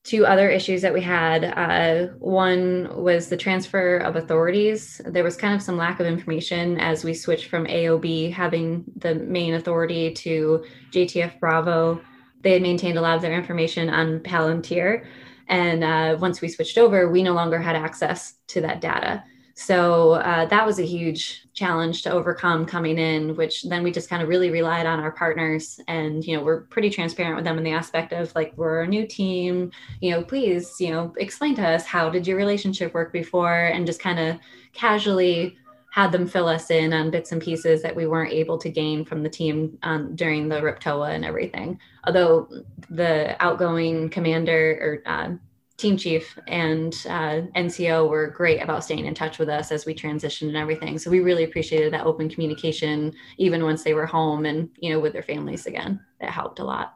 two 0.04 0.26
other 0.26 0.49
issues 0.49 0.82
that 0.82 0.92
we 0.92 1.00
had. 1.00 1.44
Uh, 1.44 2.12
one 2.18 2.88
was 3.02 3.28
the 3.28 3.37
transfer 3.37 3.99
of 3.99 4.16
authorities. 4.16 5.00
There 5.06 5.23
was 5.23 5.37
kind 5.37 5.54
of 5.54 5.62
some 5.62 5.76
lack 5.76 6.00
of 6.00 6.06
information 6.06 6.80
as 6.80 7.04
we 7.04 7.14
switched 7.14 7.49
from 7.49 7.66
AOB 7.66 8.32
having 8.32 8.85
the 8.97 9.14
main 9.14 9.54
authority 9.54 10.12
to 10.14 10.64
JTF 10.90 11.38
Bravo. 11.38 12.00
They 12.40 12.52
had 12.52 12.62
maintained 12.62 12.99
a 12.99 13.00
lot 13.00 13.14
of 13.14 13.23
their 13.23 13.32
information 13.32 13.88
on 13.88 14.21
Palantir. 14.21 15.06
And 15.49 15.85
uh, 15.85 16.16
once 16.18 16.40
we 16.40 16.49
switched 16.49 16.78
over, 16.78 17.09
we 17.09 17.23
no 17.23 17.35
longer 17.35 17.61
had 17.61 17.76
access 17.76 18.35
to 18.49 18.61
that 18.62 18.80
data. 18.80 19.23
So 19.54 20.12
uh, 20.12 20.47
that 20.47 20.66
was 20.66 20.78
a 20.78 20.85
huge 20.85 21.47
challenge 21.52 22.02
to 22.02 22.11
overcome 22.11 22.64
coming 22.64 22.99
in, 22.99 23.37
which 23.37 23.64
then 23.64 23.82
we 23.82 23.92
just 23.92 24.09
kind 24.09 24.23
of 24.23 24.28
really 24.28 24.50
relied 24.50 24.87
on 24.87 25.00
our 25.00 25.12
partners. 25.12 25.78
And, 25.88 26.25
you 26.25 26.37
know, 26.37 26.42
we're 26.42 26.62
pretty 26.62 26.90
transparent 26.90 27.37
with 27.37 27.44
them 27.44 27.59
in 27.59 27.64
the 27.64 27.73
aspect 27.73 28.12
of 28.12 28.34
like, 28.34 28.52
we're 28.56 28.82
a 28.82 28.88
new 28.88 29.06
team, 29.06 29.71
you 30.00 30.10
know, 30.10 30.23
please, 30.23 30.80
you 30.80 30.91
know, 30.91 31.12
explain 31.19 31.54
to 31.56 31.69
us 31.69 31.84
how 31.84 32.08
did 32.08 32.26
your 32.26 32.36
relationship 32.36 32.95
work 32.95 33.12
before? 33.12 33.67
And 33.67 33.86
just 33.86 34.00
kind 34.00 34.19
of 34.19 34.38
casually 34.73 35.58
had 35.91 36.10
them 36.10 36.26
fill 36.26 36.49
us 36.49 36.71
in 36.71 36.95
on 36.95 37.10
bits 37.10 37.32
and 37.32 37.43
pieces 37.43 37.82
that 37.82 37.95
we 37.95 38.06
weren't 38.06 38.32
able 38.32 38.56
to 38.56 38.71
gain 38.71 39.04
from 39.04 39.23
the 39.23 39.28
team 39.28 39.76
um, 39.82 40.17
during 40.17 40.49
the 40.49 40.58
RIPTOA 40.58 41.15
and 41.15 41.23
everything. 41.23 41.78
Although 42.06 42.49
the 42.88 43.36
outgoing 43.45 44.08
commander 44.08 45.02
or 45.06 45.12
uh, 45.12 45.34
team 45.82 45.97
chief 45.97 46.38
and 46.47 46.95
uh, 47.06 47.42
NCO 47.54 48.08
were 48.08 48.28
great 48.28 48.62
about 48.62 48.84
staying 48.84 49.04
in 49.04 49.14
touch 49.14 49.38
with 49.38 49.49
us 49.49 49.71
as 49.71 49.84
we 49.84 49.95
transitioned 49.95 50.49
and 50.49 50.56
everything. 50.56 50.99
So 50.99 51.10
we 51.10 51.21
really 51.21 51.45
appreciated 51.45 51.92
that 51.92 52.06
open 52.06 52.30
communication, 52.30 53.12
even 53.36 53.64
once 53.64 53.82
they 53.82 53.92
were 53.92 54.06
home 54.06 54.47
and 54.47 54.71
you 54.78 54.90
know 54.90 55.00
with 55.00 55.12
their 55.12 55.23
families 55.23 55.66
again. 55.66 56.00
That 56.21 56.30
helped 56.30 56.60
a 56.60 56.64
lot. 56.64 56.95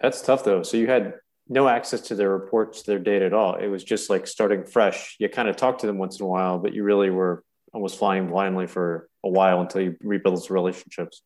That's 0.00 0.22
tough 0.22 0.44
though. 0.44 0.62
So 0.62 0.76
you 0.76 0.86
had 0.86 1.14
no 1.48 1.68
access 1.68 2.00
to 2.02 2.14
their 2.14 2.30
reports, 2.30 2.82
their 2.82 2.98
data 2.98 3.26
at 3.26 3.34
all. 3.34 3.56
It 3.56 3.68
was 3.68 3.82
just 3.82 4.08
like 4.08 4.26
starting 4.26 4.64
fresh. 4.64 5.16
You 5.18 5.28
kind 5.28 5.48
of 5.48 5.56
talked 5.56 5.80
to 5.80 5.86
them 5.86 5.98
once 5.98 6.20
in 6.20 6.24
a 6.24 6.28
while, 6.28 6.58
but 6.58 6.74
you 6.74 6.84
really 6.84 7.10
were 7.10 7.42
almost 7.72 7.98
flying 7.98 8.28
blindly 8.28 8.66
for 8.66 9.08
a 9.24 9.28
while 9.28 9.60
until 9.60 9.82
you 9.82 9.96
rebuild 10.00 10.36
those 10.36 10.50
relationships. 10.50 11.22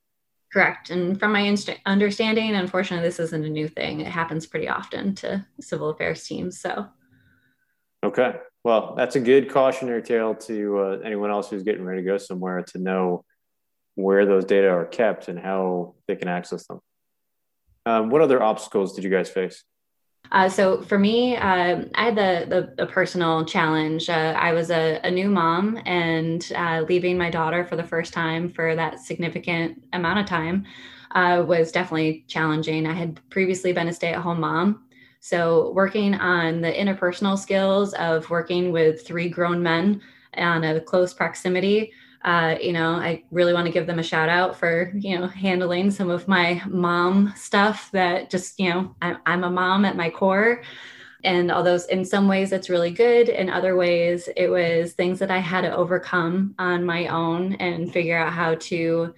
Correct. 0.53 0.91
And 0.91 1.19
from 1.19 1.33
my 1.33 1.41
inst- 1.41 1.71
understanding, 1.87 2.55
unfortunately, 2.55 3.07
this 3.07 3.19
isn't 3.19 3.45
a 3.45 3.49
new 3.49 3.69
thing. 3.69 4.01
It 4.01 4.09
happens 4.09 4.47
pretty 4.47 4.69
often 4.69 5.15
to 5.17 5.45
civil 5.61 5.89
affairs 5.89 6.25
teams. 6.25 6.61
So 6.61 6.87
Okay. 8.05 8.35
Well, 8.65 8.95
that's 8.97 9.17
a 9.17 9.21
good 9.21 9.51
cautionary 9.51 10.03
tale 10.03 10.35
to 10.35 10.79
uh, 10.79 10.99
anyone 11.05 11.31
else 11.31 11.51
who's 11.51 11.63
getting 11.63 11.85
ready 11.85 12.03
to 12.03 12.07
go 12.07 12.19
somewhere 12.19 12.63
to 12.63 12.79
know 12.79 13.25
where 13.95 14.25
those 14.25 14.45
data 14.45 14.69
are 14.69 14.87
kept 14.87 15.29
and 15.29 15.39
how 15.39 15.95
they 16.07 16.17
can 16.17 16.29
access 16.29 16.67
them. 16.67 16.81
Um, 17.85 18.11
what 18.11 18.23
other 18.23 18.43
obstacles 18.43 18.95
did 18.95 19.05
you 19.05 19.11
guys 19.11 19.29
face? 19.29 19.65
Uh, 20.31 20.49
so 20.49 20.81
for 20.83 20.99
me, 20.99 21.37
uh, 21.37 21.83
I 21.95 22.05
had 22.05 22.15
the, 22.15 22.73
the, 22.77 22.87
personal 22.87 23.45
challenge. 23.45 24.09
Uh, 24.09 24.35
I 24.39 24.53
was 24.53 24.71
a, 24.71 25.01
a, 25.03 25.11
new 25.11 25.29
mom 25.29 25.79
and 25.85 26.51
uh, 26.55 26.85
leaving 26.89 27.19
my 27.19 27.29
daughter 27.29 27.67
for 27.67 27.75
the 27.77 27.83
first 27.83 28.13
time 28.13 28.49
for 28.49 28.77
that 28.77 29.01
significant 29.01 29.83
amount 29.93 30.21
of 30.21 30.27
time 30.27 30.65
uh, 31.11 31.45
was 31.47 31.73
definitely 31.73 32.25
challenging. 32.29 32.87
I 32.87 32.93
had 32.93 33.21
previously 33.31 33.73
been 33.73 33.89
a 33.89 33.93
stay 33.93 34.15
at 34.15 34.23
home 34.23 34.41
mom 34.41 34.85
so, 35.25 35.71
working 35.71 36.17
on 36.17 36.63
the 36.63 36.73
interpersonal 36.73 37.39
skills 37.39 37.95
of 37.95 38.29
working 38.29 38.73
with 38.73 39.07
three 39.07 39.29
grown 39.29 39.63
men 39.63 40.01
on 40.37 40.65
a 40.65 40.81
close 40.81 41.15
proximity. 41.15 41.93
Uh, 42.25 42.57
you 42.61 42.73
know, 42.73 42.97
I 42.97 43.23
really 43.31 43.53
want 43.53 43.67
to 43.67 43.73
give 43.73 43.87
them 43.87 44.01
a 44.01 44.03
shout 44.03 44.29
out 44.29 44.59
for, 44.59 44.91
you 44.97 45.17
know, 45.17 45.29
handling 45.29 45.93
some 45.93 46.11
of 46.11 46.27
my 46.27 46.61
mom 46.67 47.33
stuff 47.37 47.89
that 47.93 48.31
just, 48.31 48.59
you 48.59 48.71
know, 48.71 48.97
I'm, 49.01 49.19
I'm 49.25 49.45
a 49.45 49.51
mom 49.51 49.85
at 49.85 49.95
my 49.97 50.11
core. 50.11 50.65
And 51.23 51.53
although 51.53 51.79
in 51.89 52.05
some 52.05 52.27
ways 52.27 52.51
that's 52.51 52.69
really 52.69 52.91
good, 52.91 53.29
in 53.29 53.49
other 53.49 53.77
ways 53.77 54.29
it 54.37 54.49
was 54.49 54.95
things 54.95 55.21
that 55.21 55.31
I 55.31 55.39
had 55.39 55.61
to 55.61 55.77
overcome 55.77 56.57
on 56.59 56.85
my 56.85 57.07
own 57.07 57.53
and 57.55 57.93
figure 57.93 58.19
out 58.19 58.33
how 58.33 58.57
to 58.57 59.15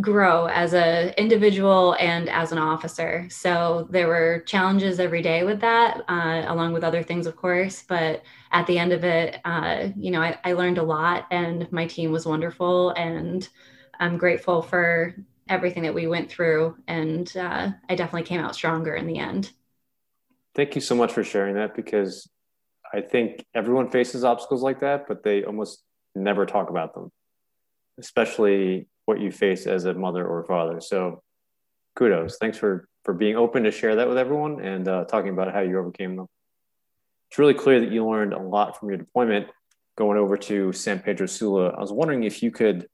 grow 0.00 0.46
as 0.46 0.74
an 0.74 1.10
individual 1.16 1.96
and 1.98 2.28
as 2.28 2.52
an 2.52 2.58
officer. 2.58 3.26
So 3.30 3.86
there 3.90 4.08
were 4.08 4.42
challenges 4.46 5.00
every 5.00 5.22
day 5.22 5.44
with 5.44 5.60
that, 5.60 6.02
uh, 6.08 6.44
along 6.46 6.72
with 6.72 6.84
other 6.84 7.02
things, 7.02 7.26
of 7.26 7.36
course. 7.36 7.82
But 7.86 8.22
at 8.52 8.66
the 8.66 8.78
end 8.78 8.92
of 8.92 9.04
it, 9.04 9.40
uh, 9.44 9.88
you 9.96 10.10
know, 10.10 10.20
I, 10.20 10.38
I, 10.44 10.52
learned 10.52 10.78
a 10.78 10.82
lot, 10.82 11.26
and 11.30 11.70
my 11.72 11.86
team 11.86 12.12
was 12.12 12.26
wonderful, 12.26 12.90
and 12.90 13.48
I'm 13.98 14.18
grateful 14.18 14.62
for 14.62 15.14
everything 15.48 15.84
that 15.84 15.94
we 15.94 16.06
went 16.06 16.30
through. 16.30 16.76
And 16.86 17.34
uh, 17.36 17.70
I 17.88 17.94
definitely 17.94 18.24
came 18.24 18.40
out 18.40 18.54
stronger 18.54 18.94
in 18.94 19.06
the 19.06 19.18
end. 19.18 19.52
Thank 20.54 20.74
you 20.74 20.80
so 20.80 20.94
much 20.94 21.12
for 21.12 21.22
sharing 21.22 21.54
that 21.56 21.74
because 21.74 22.28
I 22.92 23.00
think 23.00 23.44
everyone 23.54 23.90
faces 23.90 24.24
obstacles 24.24 24.62
like 24.62 24.80
that, 24.80 25.06
but 25.06 25.22
they 25.22 25.44
almost 25.44 25.82
never 26.14 26.46
talk 26.46 26.70
about 26.70 26.94
them, 26.94 27.10
especially 27.98 28.88
what 29.06 29.20
you 29.20 29.32
face 29.32 29.66
as 29.66 29.86
a 29.86 29.94
mother 29.94 30.26
or 30.26 30.44
father. 30.44 30.80
So 30.80 31.22
kudos. 31.96 32.36
Thanks 32.38 32.58
for 32.58 32.88
for 33.04 33.14
being 33.14 33.36
open 33.36 33.62
to 33.62 33.70
share 33.70 33.96
that 33.96 34.08
with 34.08 34.18
everyone 34.18 34.60
and 34.60 34.86
uh, 34.86 35.04
talking 35.04 35.30
about 35.30 35.52
how 35.52 35.60
you 35.60 35.78
overcame 35.78 36.16
them. 36.16 36.26
It's 37.30 37.38
really 37.38 37.54
clear 37.54 37.80
that 37.80 37.92
you 37.92 38.06
learned 38.06 38.32
a 38.32 38.38
lot 38.38 38.78
from 38.78 38.88
your 38.88 38.98
deployment 38.98 39.48
going 39.96 40.18
over 40.18 40.36
to 40.36 40.72
San 40.72 40.98
Pedro 40.98 41.26
Sula. 41.26 41.70
I 41.70 41.80
was 41.80 41.92
wondering 41.92 42.24
if 42.24 42.42
you 42.42 42.50
could 42.50 42.86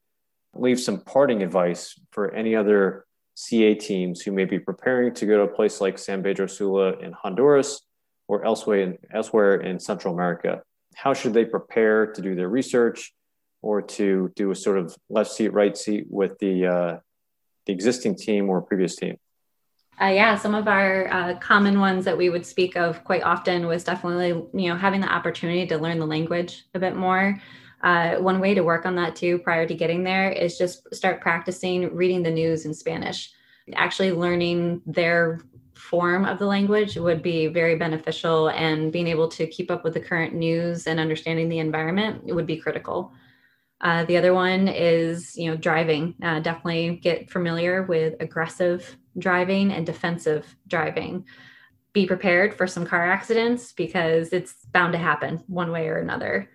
leave 0.53 0.79
some 0.79 1.01
parting 1.01 1.41
advice 1.41 1.99
for 2.11 2.31
any 2.31 2.55
other 2.55 3.05
CA 3.35 3.73
teams 3.73 4.21
who 4.21 4.31
may 4.31 4.45
be 4.45 4.59
preparing 4.59 5.13
to 5.15 5.25
go 5.25 5.37
to 5.37 5.51
a 5.51 5.55
place 5.55 5.81
like 5.81 5.97
San 5.97 6.21
Pedro 6.21 6.45
Sula 6.45 6.93
in 6.99 7.11
Honduras 7.11 7.81
or 8.27 8.45
elsewhere 8.45 8.81
in, 8.81 8.97
elsewhere 9.11 9.55
in 9.61 9.79
Central 9.79 10.13
America. 10.13 10.61
How 10.95 11.13
should 11.13 11.33
they 11.33 11.45
prepare 11.45 12.07
to 12.13 12.21
do 12.21 12.35
their 12.35 12.49
research? 12.49 13.13
Or 13.63 13.81
to 13.81 14.31
do 14.35 14.51
a 14.51 14.55
sort 14.55 14.77
of 14.77 14.95
left 15.09 15.31
seat, 15.31 15.51
right 15.53 15.75
seat 15.75 16.05
with 16.09 16.37
the 16.39 16.67
uh, 16.67 16.97
the 17.65 17.73
existing 17.73 18.15
team 18.15 18.49
or 18.49 18.61
previous 18.61 18.95
team? 18.95 19.17
Uh, 20.01 20.07
yeah, 20.07 20.35
some 20.35 20.53
of 20.53 20.67
our 20.67 21.11
uh, 21.13 21.35
common 21.39 21.79
ones 21.79 22.03
that 22.05 22.17
we 22.17 22.29
would 22.29 22.45
speak 22.45 22.75
of 22.75 23.03
quite 23.03 23.23
often 23.23 23.67
was 23.67 23.83
definitely, 23.83 24.29
you 24.53 24.69
know, 24.69 24.75
having 24.75 24.99
the 25.01 25.11
opportunity 25.11 25.65
to 25.67 25.77
learn 25.77 25.99
the 25.99 26.05
language 26.05 26.65
a 26.73 26.79
bit 26.79 26.95
more. 26.95 27.39
Uh, 27.81 28.15
one 28.15 28.39
way 28.39 28.53
to 28.53 28.61
work 28.61 28.85
on 28.85 28.95
that 28.95 29.15
too, 29.15 29.37
prior 29.39 29.65
to 29.67 29.75
getting 29.75 30.03
there, 30.03 30.31
is 30.31 30.57
just 30.57 30.93
start 30.93 31.21
practicing 31.21 31.95
reading 31.95 32.23
the 32.23 32.31
news 32.31 32.65
in 32.65 32.73
Spanish. 32.73 33.31
Actually, 33.75 34.11
learning 34.11 34.81
their 34.85 35.39
form 35.73 36.25
of 36.25 36.39
the 36.39 36.45
language 36.45 36.95
would 36.97 37.21
be 37.21 37.47
very 37.47 37.75
beneficial, 37.75 38.49
and 38.49 38.91
being 38.91 39.07
able 39.07 39.27
to 39.27 39.47
keep 39.47 39.69
up 39.69 39.83
with 39.83 39.93
the 39.93 39.99
current 39.99 40.33
news 40.33 40.87
and 40.87 40.99
understanding 40.99 41.49
the 41.49 41.59
environment 41.59 42.25
would 42.25 42.47
be 42.47 42.57
critical. 42.57 43.13
Uh, 43.81 44.05
the 44.05 44.17
other 44.17 44.33
one 44.33 44.67
is, 44.67 45.35
you 45.35 45.49
know, 45.49 45.57
driving. 45.57 46.15
Uh, 46.23 46.39
definitely 46.39 46.97
get 46.97 47.29
familiar 47.29 47.83
with 47.83 48.15
aggressive 48.19 48.97
driving 49.17 49.71
and 49.71 49.85
defensive 49.85 50.55
driving. 50.67 51.25
Be 51.91 52.05
prepared 52.07 52.53
for 52.53 52.65
some 52.65 52.85
car 52.85 53.05
accidents 53.05 53.73
because 53.73 54.33
it's 54.33 54.65
bound 54.71 54.93
to 54.93 54.99
happen 54.99 55.43
one 55.47 55.71
way 55.71 55.89
or 55.89 55.97
another. 55.97 56.49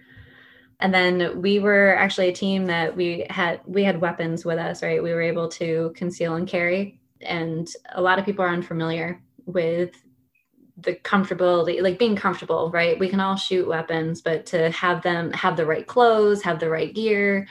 And 0.80 0.94
then 0.94 1.42
we 1.42 1.58
were 1.58 1.94
actually 1.96 2.28
a 2.28 2.34
team 2.34 2.66
that 2.66 2.96
we 2.96 3.26
had 3.30 3.60
we 3.66 3.82
had 3.84 4.00
weapons 4.00 4.44
with 4.44 4.58
us, 4.58 4.82
right? 4.82 5.02
We 5.02 5.12
were 5.12 5.22
able 5.22 5.48
to 5.48 5.92
conceal 5.96 6.34
and 6.34 6.46
carry, 6.46 7.00
and 7.20 7.68
a 7.92 8.00
lot 8.00 8.18
of 8.18 8.24
people 8.24 8.44
are 8.44 8.50
unfamiliar 8.50 9.20
with 9.44 9.90
the 10.80 10.94
comfortability 10.94 11.82
like 11.82 11.98
being 11.98 12.16
comfortable 12.16 12.70
right? 12.70 12.98
We 12.98 13.08
can 13.08 13.20
all 13.20 13.36
shoot 13.36 13.66
weapons 13.66 14.20
but 14.20 14.46
to 14.46 14.70
have 14.70 15.02
them 15.02 15.32
have 15.32 15.56
the 15.56 15.66
right 15.66 15.86
clothes 15.86 16.42
have 16.42 16.60
the 16.60 16.70
right 16.70 16.94
gear 16.94 17.46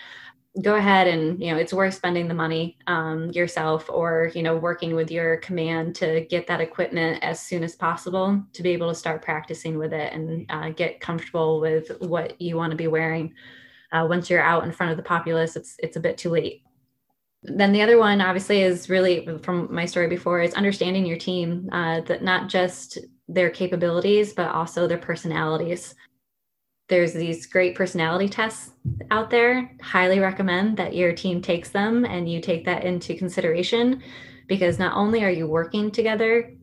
go 0.61 0.75
ahead 0.75 1.07
and 1.07 1.41
you 1.41 1.51
know 1.51 1.57
it's 1.57 1.73
worth 1.73 1.93
spending 1.93 2.27
the 2.27 2.33
money 2.33 2.77
um, 2.87 3.29
yourself 3.31 3.89
or 3.89 4.31
you 4.33 4.41
know 4.41 4.55
working 4.55 4.95
with 4.95 5.11
your 5.11 5.37
command 5.37 5.95
to 5.95 6.25
get 6.29 6.47
that 6.47 6.61
equipment 6.61 7.23
as 7.23 7.39
soon 7.39 7.63
as 7.63 7.75
possible 7.75 8.41
to 8.53 8.63
be 8.63 8.71
able 8.71 8.89
to 8.89 8.95
start 8.95 9.21
practicing 9.21 9.77
with 9.77 9.93
it 9.93 10.13
and 10.13 10.45
uh, 10.49 10.69
get 10.69 10.99
comfortable 10.99 11.59
with 11.59 11.91
what 11.99 12.39
you 12.41 12.55
want 12.55 12.71
to 12.71 12.77
be 12.77 12.87
wearing. 12.87 13.33
Uh, 13.91 14.05
once 14.09 14.29
you're 14.29 14.41
out 14.41 14.63
in 14.65 14.71
front 14.71 14.91
of 14.91 14.97
the 14.97 15.03
populace 15.03 15.55
it's 15.55 15.75
it's 15.79 15.95
a 15.95 15.99
bit 15.99 16.17
too 16.17 16.29
late 16.29 16.63
then 17.47 17.71
the 17.71 17.81
other 17.81 17.97
one 17.97 18.21
obviously 18.21 18.61
is 18.61 18.89
really 18.89 19.27
from 19.41 19.73
my 19.73 19.85
story 19.85 20.07
before 20.07 20.41
is 20.41 20.53
understanding 20.53 21.05
your 21.05 21.17
team 21.17 21.69
uh, 21.71 22.01
that 22.01 22.21
not 22.23 22.49
just 22.49 22.97
their 23.27 23.49
capabilities, 23.49 24.33
but 24.33 24.51
also 24.51 24.87
their 24.87 24.97
personalities. 24.97 25.95
There's 26.89 27.13
these 27.13 27.45
great 27.45 27.75
personality 27.75 28.29
tests 28.29 28.71
out 29.11 29.29
there. 29.29 29.75
Highly 29.81 30.19
recommend 30.19 30.77
that 30.77 30.95
your 30.95 31.11
team 31.13 31.41
takes 31.41 31.69
them 31.69 32.05
and 32.05 32.31
you 32.31 32.39
take 32.39 32.65
that 32.65 32.85
into 32.85 33.15
consideration 33.15 34.01
because 34.47 34.79
not 34.79 34.95
only 34.95 35.23
are 35.23 35.31
you 35.31 35.47
working 35.47 35.91
together 35.91 36.53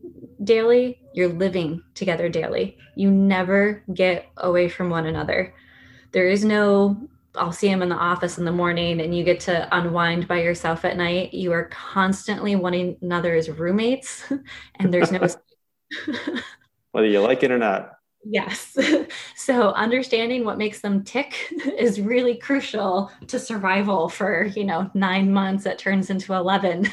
daily, 0.43 0.99
you're 1.13 1.29
living 1.29 1.81
together 1.93 2.29
daily. 2.29 2.77
You 2.95 3.11
never 3.11 3.83
get 3.93 4.27
away 4.37 4.69
from 4.69 4.89
one 4.89 5.05
another. 5.05 5.53
There 6.11 6.27
is 6.27 6.43
no, 6.43 7.09
I'll 7.37 7.51
see 7.51 7.67
him 7.67 7.81
in 7.81 7.89
the 7.89 7.95
office 7.95 8.37
in 8.37 8.45
the 8.45 8.51
morning 8.51 9.01
and 9.01 9.15
you 9.15 9.23
get 9.23 9.39
to 9.41 9.67
unwind 9.75 10.27
by 10.27 10.41
yourself 10.41 10.85
at 10.85 10.97
night. 10.97 11.33
You 11.33 11.51
are 11.53 11.65
constantly 11.65 12.55
one 12.55 12.73
another's 13.01 13.49
roommates 13.49 14.23
and 14.79 14.93
there's 14.93 15.11
no 15.11 15.27
Whether 16.91 17.07
you 17.07 17.21
like 17.21 17.43
it 17.43 17.51
or 17.51 17.57
not. 17.57 17.91
Yes. 18.23 18.77
So 19.37 19.73
understanding 19.73 20.43
what 20.43 20.57
makes 20.57 20.81
them 20.81 21.03
tick 21.03 21.35
is 21.77 22.01
really 22.01 22.35
crucial 22.35 23.11
to 23.27 23.37
survival 23.37 24.09
for, 24.09 24.45
you 24.45 24.63
know, 24.63 24.89
nine 24.95 25.31
months 25.31 25.65
that 25.65 25.77
turns 25.77 26.09
into 26.09 26.33
11. 26.33 26.87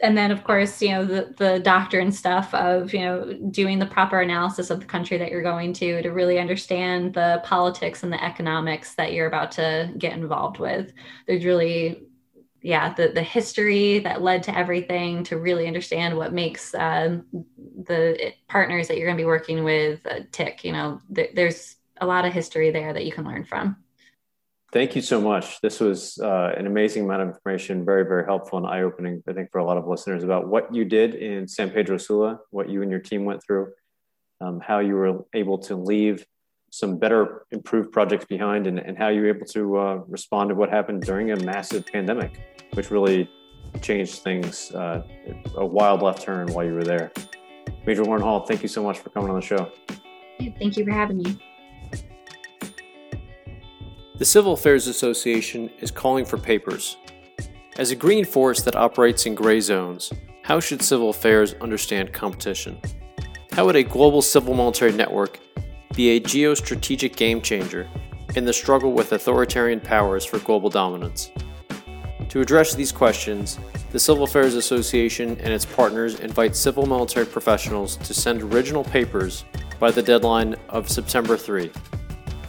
And 0.00 0.16
then 0.16 0.30
of 0.30 0.44
course, 0.44 0.80
you 0.80 0.90
know, 0.90 1.04
the, 1.04 1.34
the 1.36 1.58
doctrine 1.60 2.12
stuff 2.12 2.54
of, 2.54 2.94
you 2.94 3.00
know, 3.00 3.32
doing 3.50 3.78
the 3.78 3.86
proper 3.86 4.20
analysis 4.20 4.70
of 4.70 4.80
the 4.80 4.86
country 4.86 5.18
that 5.18 5.30
you're 5.30 5.42
going 5.42 5.72
to, 5.74 6.02
to 6.02 6.10
really 6.10 6.38
understand 6.38 7.14
the 7.14 7.40
politics 7.44 8.02
and 8.02 8.12
the 8.12 8.22
economics 8.22 8.94
that 8.94 9.12
you're 9.12 9.26
about 9.26 9.50
to 9.52 9.92
get 9.98 10.12
involved 10.12 10.58
with. 10.58 10.92
There's 11.26 11.44
really 11.44 12.08
yeah 12.60 12.92
the 12.94 13.08
the 13.08 13.22
history 13.22 14.00
that 14.00 14.22
led 14.22 14.42
to 14.42 14.56
everything 14.56 15.22
to 15.24 15.38
really 15.38 15.66
understand 15.66 16.16
what 16.16 16.32
makes 16.32 16.74
um, 16.74 17.24
the 17.86 18.32
partners 18.48 18.88
that 18.88 18.96
you're 18.96 19.06
going 19.06 19.16
to 19.16 19.20
be 19.20 19.26
working 19.26 19.62
with 19.62 20.04
uh, 20.06 20.20
tick 20.32 20.64
you 20.64 20.72
know 20.72 21.00
th- 21.14 21.30
there's 21.34 21.76
a 22.00 22.06
lot 22.06 22.24
of 22.24 22.32
history 22.32 22.70
there 22.70 22.92
that 22.92 23.04
you 23.04 23.12
can 23.12 23.24
learn 23.24 23.44
from 23.44 23.76
thank 24.72 24.94
you 24.94 25.02
so 25.02 25.20
much 25.20 25.60
this 25.60 25.80
was 25.80 26.18
uh, 26.18 26.52
an 26.56 26.66
amazing 26.66 27.04
amount 27.04 27.22
of 27.22 27.28
information 27.28 27.84
very 27.84 28.04
very 28.04 28.24
helpful 28.24 28.58
and 28.58 28.66
eye-opening 28.66 29.22
i 29.28 29.32
think 29.32 29.50
for 29.50 29.58
a 29.58 29.64
lot 29.64 29.76
of 29.76 29.86
listeners 29.86 30.24
about 30.24 30.48
what 30.48 30.74
you 30.74 30.84
did 30.84 31.14
in 31.14 31.46
san 31.46 31.70
pedro 31.70 31.96
sula 31.96 32.38
what 32.50 32.68
you 32.68 32.82
and 32.82 32.90
your 32.90 33.00
team 33.00 33.24
went 33.24 33.42
through 33.42 33.68
um, 34.40 34.60
how 34.60 34.78
you 34.78 34.94
were 34.94 35.24
able 35.34 35.58
to 35.58 35.74
leave 35.74 36.24
some 36.70 36.98
better 36.98 37.46
improved 37.50 37.92
projects 37.92 38.24
behind 38.26 38.66
and, 38.66 38.78
and 38.78 38.98
how 38.98 39.08
you 39.08 39.22
were 39.22 39.28
able 39.28 39.46
to 39.46 39.78
uh, 39.78 39.94
respond 40.06 40.50
to 40.50 40.54
what 40.54 40.70
happened 40.70 41.02
during 41.02 41.30
a 41.32 41.36
massive 41.36 41.86
pandemic, 41.86 42.40
which 42.74 42.90
really 42.90 43.28
changed 43.80 44.22
things 44.22 44.72
uh, 44.72 45.02
a 45.56 45.64
wild 45.64 46.02
left 46.02 46.22
turn 46.22 46.52
while 46.52 46.64
you 46.64 46.74
were 46.74 46.84
there. 46.84 47.10
Major 47.86 48.04
Lauren 48.04 48.22
Hall, 48.22 48.44
thank 48.46 48.62
you 48.62 48.68
so 48.68 48.82
much 48.82 48.98
for 48.98 49.10
coming 49.10 49.30
on 49.30 49.36
the 49.36 49.42
show. 49.42 49.70
Thank 50.58 50.76
you 50.76 50.84
for 50.84 50.92
having 50.92 51.18
me. 51.18 51.38
The 54.18 54.24
Civil 54.24 54.52
Affairs 54.52 54.88
Association 54.88 55.70
is 55.80 55.90
calling 55.90 56.24
for 56.24 56.38
papers. 56.38 56.96
As 57.78 57.92
a 57.92 57.96
green 57.96 58.24
force 58.24 58.62
that 58.62 58.74
operates 58.74 59.26
in 59.26 59.36
gray 59.36 59.60
zones, 59.60 60.12
how 60.42 60.58
should 60.58 60.82
civil 60.82 61.10
affairs 61.10 61.54
understand 61.60 62.12
competition? 62.12 62.80
How 63.52 63.64
would 63.66 63.76
a 63.76 63.84
global 63.84 64.20
civil 64.20 64.54
military 64.54 64.92
network 64.92 65.38
be 65.94 66.10
a 66.10 66.20
geostrategic 66.20 67.16
game 67.16 67.40
changer 67.40 67.88
in 68.34 68.44
the 68.44 68.52
struggle 68.52 68.92
with 68.92 69.12
authoritarian 69.12 69.80
powers 69.80 70.24
for 70.24 70.38
global 70.38 70.70
dominance. 70.70 71.30
To 72.28 72.40
address 72.40 72.74
these 72.74 72.92
questions, 72.92 73.58
the 73.90 73.98
Civil 73.98 74.24
Affairs 74.24 74.54
Association 74.54 75.30
and 75.40 75.52
its 75.52 75.64
partners 75.64 76.20
invite 76.20 76.54
civil 76.54 76.86
military 76.86 77.26
professionals 77.26 77.96
to 77.96 78.12
send 78.12 78.42
original 78.42 78.84
papers 78.84 79.44
by 79.78 79.90
the 79.90 80.02
deadline 80.02 80.56
of 80.68 80.88
September 80.88 81.36
3. 81.36 81.70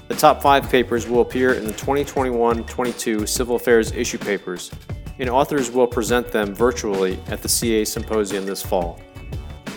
The 0.10 0.16
top 0.16 0.42
five 0.42 0.68
papers 0.72 1.08
will 1.08 1.22
appear 1.22 1.54
in 1.54 1.66
the 1.66 1.72
2021 1.74 2.64
22 2.64 3.28
Civil 3.28 3.56
Affairs 3.58 3.92
issue 3.92 4.18
papers, 4.18 4.72
and 5.20 5.30
authors 5.30 5.70
will 5.70 5.86
present 5.86 6.30
them 6.30 6.56
virtually 6.56 7.20
at 7.28 7.44
the 7.44 7.48
CA 7.48 7.86
Symposium 7.86 8.48
this 8.48 8.64
fall. 8.64 9.00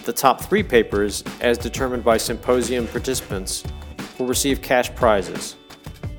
The 0.07 0.12
top 0.12 0.40
three 0.40 0.62
papers, 0.62 1.23
as 1.42 1.59
determined 1.59 2.03
by 2.03 2.16
symposium 2.16 2.87
participants, 2.87 3.62
will 4.18 4.25
receive 4.25 4.62
cash 4.62 4.92
prizes. 4.95 5.57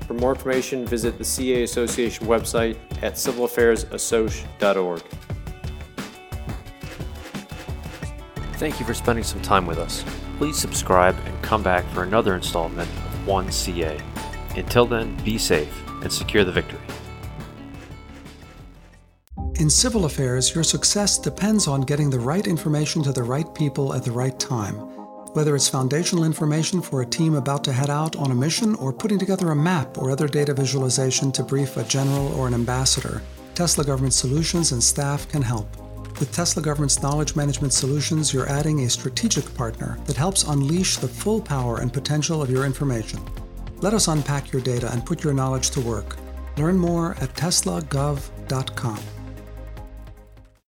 For 0.06 0.14
more 0.14 0.34
information, 0.34 0.86
visit 0.86 1.18
the 1.18 1.26
CA 1.26 1.64
Association 1.64 2.28
website 2.28 2.78
at 3.02 3.16
civilaffairsassoc.org. 3.16 5.02
Thank 8.58 8.80
you 8.80 8.86
for 8.86 8.94
spending 8.94 9.24
some 9.24 9.42
time 9.42 9.66
with 9.66 9.80
us. 9.80 10.06
Please 10.38 10.60
subscribe 10.60 11.16
and 11.26 11.42
come 11.42 11.64
back 11.64 11.84
for 11.86 12.04
another 12.04 12.36
installment 12.36 12.88
1CA. 13.26 14.02
Until 14.58 14.86
then, 14.86 15.16
be 15.24 15.38
safe 15.38 15.74
and 16.02 16.12
secure 16.12 16.44
the 16.44 16.52
victory. 16.52 16.80
In 19.60 19.70
civil 19.70 20.06
affairs, 20.06 20.54
your 20.56 20.64
success 20.64 21.18
depends 21.18 21.68
on 21.68 21.82
getting 21.82 22.10
the 22.10 22.20
right 22.20 22.48
information 22.48 23.04
to 23.04 23.12
the 23.12 23.24
right 23.24 23.54
people 23.54 23.94
at 23.94 24.04
the 24.04 24.12
right 24.12 24.38
time. 24.40 24.74
Whether 25.34 25.56
it's 25.56 25.70
foundational 25.70 26.26
information 26.26 26.82
for 26.82 27.02
a 27.02 27.06
team 27.06 27.36
about 27.36 27.64
to 27.66 27.74
head 27.74 27.90
out 27.90 28.16
on 28.16 28.32
a 28.32 28.36
mission 28.36 28.76
or 28.76 28.92
putting 28.94 29.20
together 29.20 29.52
a 29.52 29.56
map 29.56 29.98
or 29.98 30.12
other 30.12 30.28
data 30.28 30.54
visualization 30.54 31.32
to 31.34 31.44
brief 31.44 31.78
a 31.78 31.84
general 31.84 32.28
or 32.34 32.48
an 32.48 32.54
ambassador, 32.54 33.22
Tesla 33.56 33.84
Government 33.84 34.14
Solutions 34.14 34.72
and 34.72 34.84
staff 34.84 35.28
can 35.30 35.42
help. 35.42 35.83
With 36.20 36.32
Tesla 36.32 36.62
Government's 36.62 37.02
knowledge 37.02 37.36
management 37.36 37.74
solutions, 37.74 38.34
you're 38.34 38.50
adding 38.50 38.82
a 38.82 38.90
strategic 38.90 39.54
partner 39.56 39.98
that 40.06 40.16
helps 40.16 40.44
unleash 40.44 40.98
the 40.98 41.08
full 41.08 41.42
power 41.42 41.80
and 41.80 41.92
potential 41.92 42.42
of 42.42 42.50
your 42.50 42.66
information. 42.66 43.20
Let 43.82 43.94
us 43.94 44.08
unpack 44.08 44.52
your 44.52 44.62
data 44.62 44.90
and 44.94 45.06
put 45.06 45.24
your 45.24 45.34
knowledge 45.34 45.72
to 45.72 45.82
work. 45.82 46.16
Learn 46.58 46.78
more 46.78 47.12
at 47.20 47.34
teslagov.com. 47.36 49.00